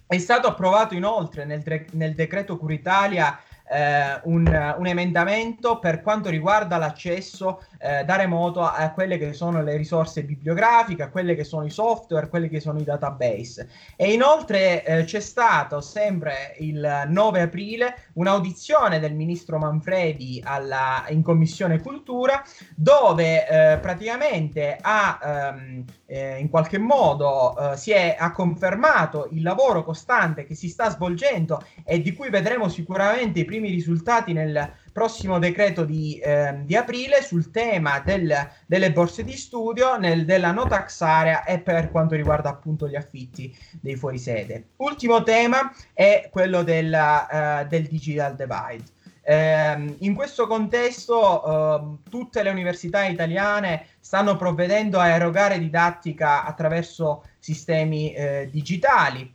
È 0.05 0.17
stato 0.19 0.47
approvato 0.47 0.93
inoltre 0.93 1.43
nel, 1.43 1.63
nel 1.91 2.15
decreto 2.15 2.57
Curitalia 2.57 3.37
eh, 3.69 4.19
un, 4.23 4.75
un, 4.77 4.87
emendamento 4.87 5.79
per 5.79 6.01
quanto 6.01 6.29
riguarda 6.29 6.77
l'accesso 6.77 7.63
eh, 7.79 8.03
da 8.05 8.15
remoto 8.15 8.61
a, 8.61 8.91
quelle 8.91 9.17
che 9.17 9.33
sono 9.33 9.61
le 9.61 9.75
risorse 9.75 10.23
bibliografiche, 10.23 11.03
a 11.03 11.09
quelle 11.09 11.35
che 11.35 11.43
sono 11.43 11.65
i 11.65 11.69
software, 11.69 12.25
a 12.25 12.29
quelli 12.29 12.49
che 12.49 12.59
sono 12.59 12.79
i 12.79 12.83
database. 12.83 13.69
E 13.95 14.13
inoltre 14.13 14.83
eh, 14.85 15.03
c'è 15.03 15.19
stato 15.19 15.81
sempre 15.81 16.55
il 16.59 17.05
9 17.07 17.41
aprile 17.41 18.07
un'audizione 18.13 18.99
del 18.99 19.13
ministro 19.13 19.57
Manfredi 19.57 20.41
alla, 20.43 21.05
in 21.09 21.21
Commissione 21.21 21.81
Cultura 21.81 22.41
dove 22.75 23.47
eh, 23.47 23.77
praticamente 23.79 24.77
ha 24.79 25.19
ehm, 25.21 25.83
eh, 26.07 26.39
in 26.39 26.49
qualche 26.49 26.77
modo 26.77 27.55
eh, 27.73 27.77
si 27.77 27.91
è 27.91 28.15
ha 28.17 28.31
confermato 28.31 29.27
il 29.31 29.41
lavoro 29.43 29.83
costante 29.83 30.45
che 30.45 30.55
si 30.55 30.69
sta 30.69 30.89
svolgendo 30.89 31.63
e 31.83 32.01
di 32.01 32.13
cui 32.13 32.29
vedremo 32.29 32.69
sicuramente 32.69 33.39
i 33.39 33.45
primi 33.45 33.69
risultati 33.69 34.33
nel 34.33 34.71
prossimo 34.93 35.37
decreto 35.37 35.83
di, 35.83 36.17
eh, 36.17 36.61
di 36.63 36.75
aprile 36.75 37.21
sul 37.21 37.51
tema 37.51 37.99
del, 37.99 38.33
delle 38.65 38.91
borse 38.91 39.23
di 39.23 39.33
studio, 39.33 39.97
nel, 39.97 40.25
della 40.25 40.51
no 40.51 40.65
tax 40.65 41.01
area 41.01 41.43
e 41.43 41.59
per 41.59 41.91
quanto 41.91 42.15
riguarda 42.15 42.49
appunto 42.49 42.87
gli 42.87 42.95
affitti 42.95 43.55
dei 43.79 43.95
fuorisede. 43.95 44.69
Ultimo 44.77 45.21
tema 45.21 45.71
è 45.93 46.29
quello 46.31 46.63
della, 46.63 47.61
uh, 47.63 47.67
del 47.67 47.83
digital 47.83 48.35
divide. 48.35 48.95
Eh, 49.29 49.95
in 49.99 50.15
questo 50.15 50.47
contesto 50.47 51.43
eh, 51.43 52.09
tutte 52.09 52.43
le 52.43 52.49
università 52.49 53.03
italiane 53.03 53.87
stanno 53.99 54.37
provvedendo 54.37 54.99
a 54.99 55.09
erogare 55.09 55.59
didattica 55.59 56.45
attraverso 56.45 57.25
sistemi 57.37 58.13
eh, 58.13 58.47
digitali. 58.49 59.29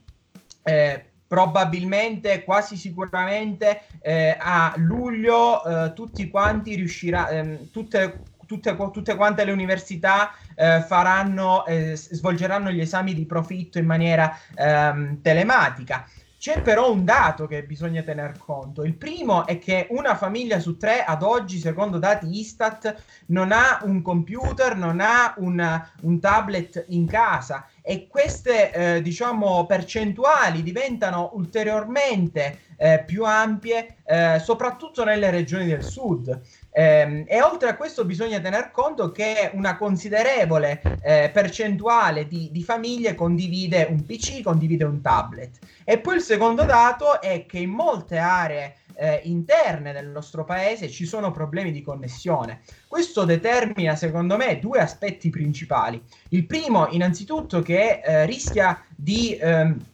Eh, 0.62 1.04
probabilmente, 1.26 2.42
quasi 2.42 2.76
sicuramente 2.76 3.82
eh, 4.00 4.34
a 4.40 4.72
luglio 4.76 5.62
eh, 5.62 5.92
tutti 5.92 6.30
quanti 6.30 6.74
riuscirà, 6.74 7.28
ehm, 7.28 7.70
tutte, 7.70 8.22
tutte, 8.46 8.74
tutte, 8.92 9.14
quante 9.14 9.44
le 9.44 9.52
università 9.52 10.30
eh, 10.54 10.80
faranno, 10.80 11.66
eh, 11.66 11.96
svolgeranno 11.96 12.70
gli 12.70 12.80
esami 12.80 13.12
di 13.12 13.26
profitto 13.26 13.78
in 13.78 13.84
maniera 13.84 14.34
ehm, 14.54 15.20
telematica. 15.20 16.08
C'è 16.42 16.60
però 16.60 16.90
un 16.90 17.04
dato 17.04 17.46
che 17.46 17.62
bisogna 17.62 18.02
tener 18.02 18.36
conto. 18.36 18.82
Il 18.82 18.96
primo 18.96 19.46
è 19.46 19.58
che 19.58 19.86
una 19.90 20.16
famiglia 20.16 20.58
su 20.58 20.76
tre 20.76 21.04
ad 21.04 21.22
oggi, 21.22 21.60
secondo 21.60 21.98
dati 21.98 22.26
Istat, 22.36 23.00
non 23.26 23.52
ha 23.52 23.78
un 23.84 24.02
computer, 24.02 24.74
non 24.74 24.98
ha 24.98 25.34
una, 25.36 25.88
un 26.00 26.18
tablet 26.18 26.86
in 26.88 27.06
casa 27.06 27.68
e 27.80 28.08
queste 28.08 28.72
eh, 28.72 29.02
diciamo 29.02 29.66
percentuali 29.66 30.64
diventano 30.64 31.30
ulteriormente 31.34 32.58
eh, 32.76 33.04
più 33.06 33.24
ampie 33.24 33.98
eh, 34.04 34.40
soprattutto 34.42 35.04
nelle 35.04 35.30
regioni 35.30 35.66
del 35.66 35.84
sud 35.84 36.40
eh, 36.74 37.24
e 37.28 37.42
oltre 37.42 37.68
a 37.68 37.76
questo 37.76 38.06
bisogna 38.06 38.40
tener 38.40 38.70
conto 38.70 39.12
che 39.12 39.50
una 39.52 39.76
considerevole 39.76 40.80
eh, 41.02 41.30
percentuale 41.30 42.26
di, 42.26 42.48
di, 42.50 42.62
famiglie 42.62 43.14
condivide 43.14 43.86
un 43.90 44.04
PC, 44.06 44.42
condivide 44.42 44.84
un 44.84 45.02
tablet. 45.02 45.58
E 45.84 45.98
poi 45.98 46.16
il 46.16 46.22
secondo 46.22 46.64
dato 46.64 47.20
è 47.20 47.44
che 47.44 47.58
in 47.58 47.70
molte 47.70 48.16
aree 48.16 48.76
eh, 48.94 49.20
interne 49.24 49.92
del 49.92 50.08
nostro 50.08 50.44
paese 50.44 50.88
ci 50.88 51.04
sono 51.04 51.30
problemi 51.30 51.72
di 51.72 51.82
connessione. 51.82 52.62
Questo 52.88 53.24
determina, 53.24 53.94
secondo 53.94 54.36
me, 54.36 54.58
due 54.58 54.80
aspetti 54.80 55.28
principali. 55.28 56.02
Il 56.30 56.46
primo, 56.46 56.88
innanzitutto, 56.88 57.60
che 57.60 58.00
eh, 58.02 58.24
rischia 58.24 58.82
di 58.96 59.36
ehm, 59.38 59.84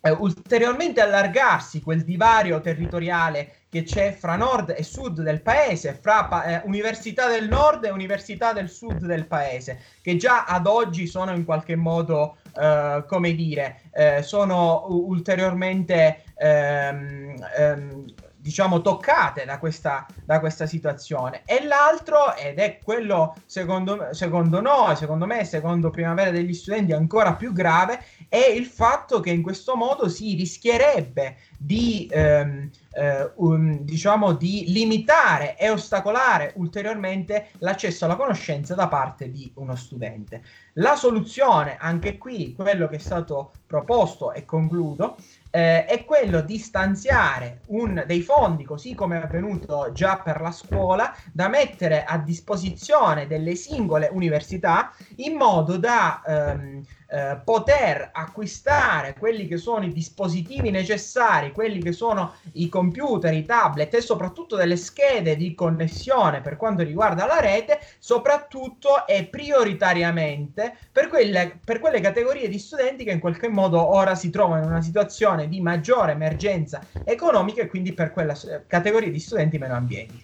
eh, 0.00 0.10
ulteriormente 0.10 1.00
allargarsi 1.00 1.80
quel 1.80 2.04
divario 2.04 2.60
territoriale 2.60 3.57
che 3.68 3.82
c'è 3.82 4.12
fra 4.12 4.36
nord 4.36 4.74
e 4.76 4.82
sud 4.82 5.22
del 5.22 5.42
paese, 5.42 5.92
fra 5.94 6.44
eh, 6.44 6.62
università 6.64 7.28
del 7.28 7.48
nord 7.48 7.84
e 7.84 7.90
università 7.90 8.52
del 8.52 8.70
sud 8.70 9.04
del 9.04 9.26
paese, 9.26 9.80
che 10.00 10.16
già 10.16 10.44
ad 10.44 10.66
oggi 10.66 11.06
sono 11.06 11.32
in 11.32 11.44
qualche 11.44 11.76
modo, 11.76 12.38
eh, 12.58 13.04
come 13.06 13.34
dire, 13.34 13.82
eh, 13.92 14.22
sono 14.22 14.86
ulteriormente 14.88 16.24
ehm, 16.36 17.34
ehm, 17.56 18.04
diciamo 18.48 18.80
toccate 18.80 19.44
da 19.44 19.58
questa, 19.58 20.06
da 20.24 20.40
questa 20.40 20.66
situazione. 20.66 21.42
E 21.44 21.64
l'altro 21.64 22.34
ed 22.34 22.58
è 22.58 22.78
quello 22.82 23.34
secondo, 23.44 24.08
secondo 24.12 24.60
noi 24.60 24.96
secondo 24.96 25.26
me 25.26 25.44
secondo 25.44 25.90
Primavera 25.90 26.30
degli 26.30 26.54
Studenti 26.54 26.92
ancora 26.92 27.34
più 27.34 27.52
grave 27.52 28.02
è 28.28 28.38
il 28.38 28.64
fatto 28.64 29.20
che 29.20 29.30
in 29.30 29.42
questo 29.42 29.76
modo 29.76 30.08
si 30.08 30.34
rischierebbe 30.34 31.36
di 31.60 32.08
ehm, 32.10 32.70
eh, 32.92 33.32
um, 33.34 33.80
diciamo 33.80 34.32
di 34.32 34.66
limitare 34.68 35.56
e 35.58 35.68
ostacolare 35.70 36.52
ulteriormente 36.56 37.48
l'accesso 37.58 38.04
alla 38.04 38.14
conoscenza 38.14 38.74
da 38.74 38.86
parte 38.86 39.30
di 39.30 39.50
uno 39.56 39.74
studente. 39.74 40.42
La 40.74 40.94
soluzione, 40.94 41.76
anche 41.78 42.16
qui, 42.16 42.54
quello 42.54 42.86
che 42.86 42.96
è 42.96 43.00
stato 43.00 43.52
proposto 43.66 44.32
e 44.32 44.44
concludo, 44.44 45.16
eh, 45.50 45.84
è 45.84 46.04
quello 46.04 46.40
di 46.40 46.58
stanziare 46.58 47.60
un, 47.68 48.04
dei 48.06 48.22
fondi, 48.22 48.64
così 48.64 48.94
come 48.94 49.20
è 49.20 49.24
avvenuto 49.24 49.90
già 49.92 50.18
per 50.18 50.40
la 50.40 50.52
scuola, 50.52 51.12
da 51.32 51.48
mettere 51.48 52.04
a 52.04 52.18
disposizione 52.18 53.26
delle 53.26 53.56
singole 53.56 54.08
università 54.12 54.92
in 55.16 55.36
modo 55.36 55.76
da 55.76 56.22
ehm, 56.24 56.82
eh, 57.10 57.40
poter 57.42 58.10
acquistare 58.12 59.14
quelli 59.14 59.46
che 59.46 59.56
sono 59.56 59.86
i 59.86 59.92
dispositivi 59.92 60.70
necessari, 60.70 61.52
quelli 61.52 61.80
che 61.80 61.92
sono 61.92 62.34
i 62.52 62.68
computer, 62.68 63.32
i 63.32 63.46
tablet 63.46 63.94
e 63.94 64.00
soprattutto 64.02 64.56
delle 64.56 64.76
schede 64.76 65.34
di 65.36 65.54
connessione 65.54 66.42
per 66.42 66.56
quanto 66.56 66.82
riguarda 66.82 67.24
la 67.24 67.40
rete, 67.40 67.80
soprattutto 67.98 69.06
e 69.06 69.24
prioritariamente 69.24 70.76
per 70.92 71.08
quelle, 71.08 71.58
per 71.64 71.80
quelle 71.80 72.00
categorie 72.00 72.48
di 72.48 72.58
studenti 72.58 73.04
che 73.04 73.12
in 73.12 73.20
qualche 73.20 73.48
modo 73.48 73.82
ora 73.82 74.14
si 74.14 74.28
trovano 74.28 74.62
in 74.64 74.68
una 74.68 74.82
situazione 74.82 75.48
di 75.48 75.60
maggiore 75.62 76.12
emergenza 76.12 76.86
economica 77.04 77.62
e 77.62 77.68
quindi 77.68 77.94
per 77.94 78.12
quella 78.12 78.36
categoria 78.66 79.10
di 79.10 79.18
studenti 79.18 79.56
meno 79.56 79.74
ambienti. 79.74 80.22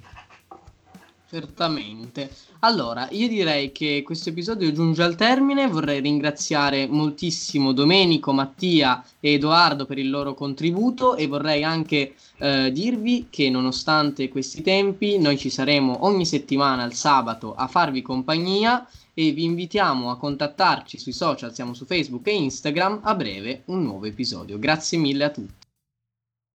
Certamente. 1.34 2.30
Allora, 2.60 3.08
io 3.10 3.26
direi 3.26 3.72
che 3.72 4.02
questo 4.04 4.28
episodio 4.28 4.70
giunge 4.70 5.02
al 5.02 5.16
termine. 5.16 5.66
Vorrei 5.66 6.00
ringraziare 6.00 6.86
moltissimo 6.86 7.72
Domenico, 7.72 8.32
Mattia 8.32 9.04
e 9.18 9.32
Edoardo 9.32 9.84
per 9.84 9.98
il 9.98 10.10
loro 10.10 10.34
contributo 10.34 11.16
e 11.16 11.26
vorrei 11.26 11.64
anche 11.64 12.14
eh, 12.36 12.70
dirvi 12.70 13.26
che 13.30 13.50
nonostante 13.50 14.28
questi 14.28 14.62
tempi 14.62 15.18
noi 15.18 15.36
ci 15.36 15.50
saremo 15.50 16.04
ogni 16.06 16.24
settimana 16.24 16.84
il 16.84 16.94
sabato 16.94 17.52
a 17.56 17.66
farvi 17.66 18.00
compagnia 18.00 18.88
e 19.12 19.32
vi 19.32 19.42
invitiamo 19.42 20.12
a 20.12 20.16
contattarci 20.16 20.98
sui 20.98 21.12
social, 21.12 21.52
siamo 21.52 21.74
su 21.74 21.84
Facebook 21.84 22.28
e 22.28 22.36
Instagram, 22.36 23.00
a 23.02 23.14
breve 23.16 23.62
un 23.66 23.82
nuovo 23.82 24.04
episodio. 24.04 24.56
Grazie 24.60 24.98
mille 24.98 25.24
a 25.24 25.30
tutti. 25.30 25.63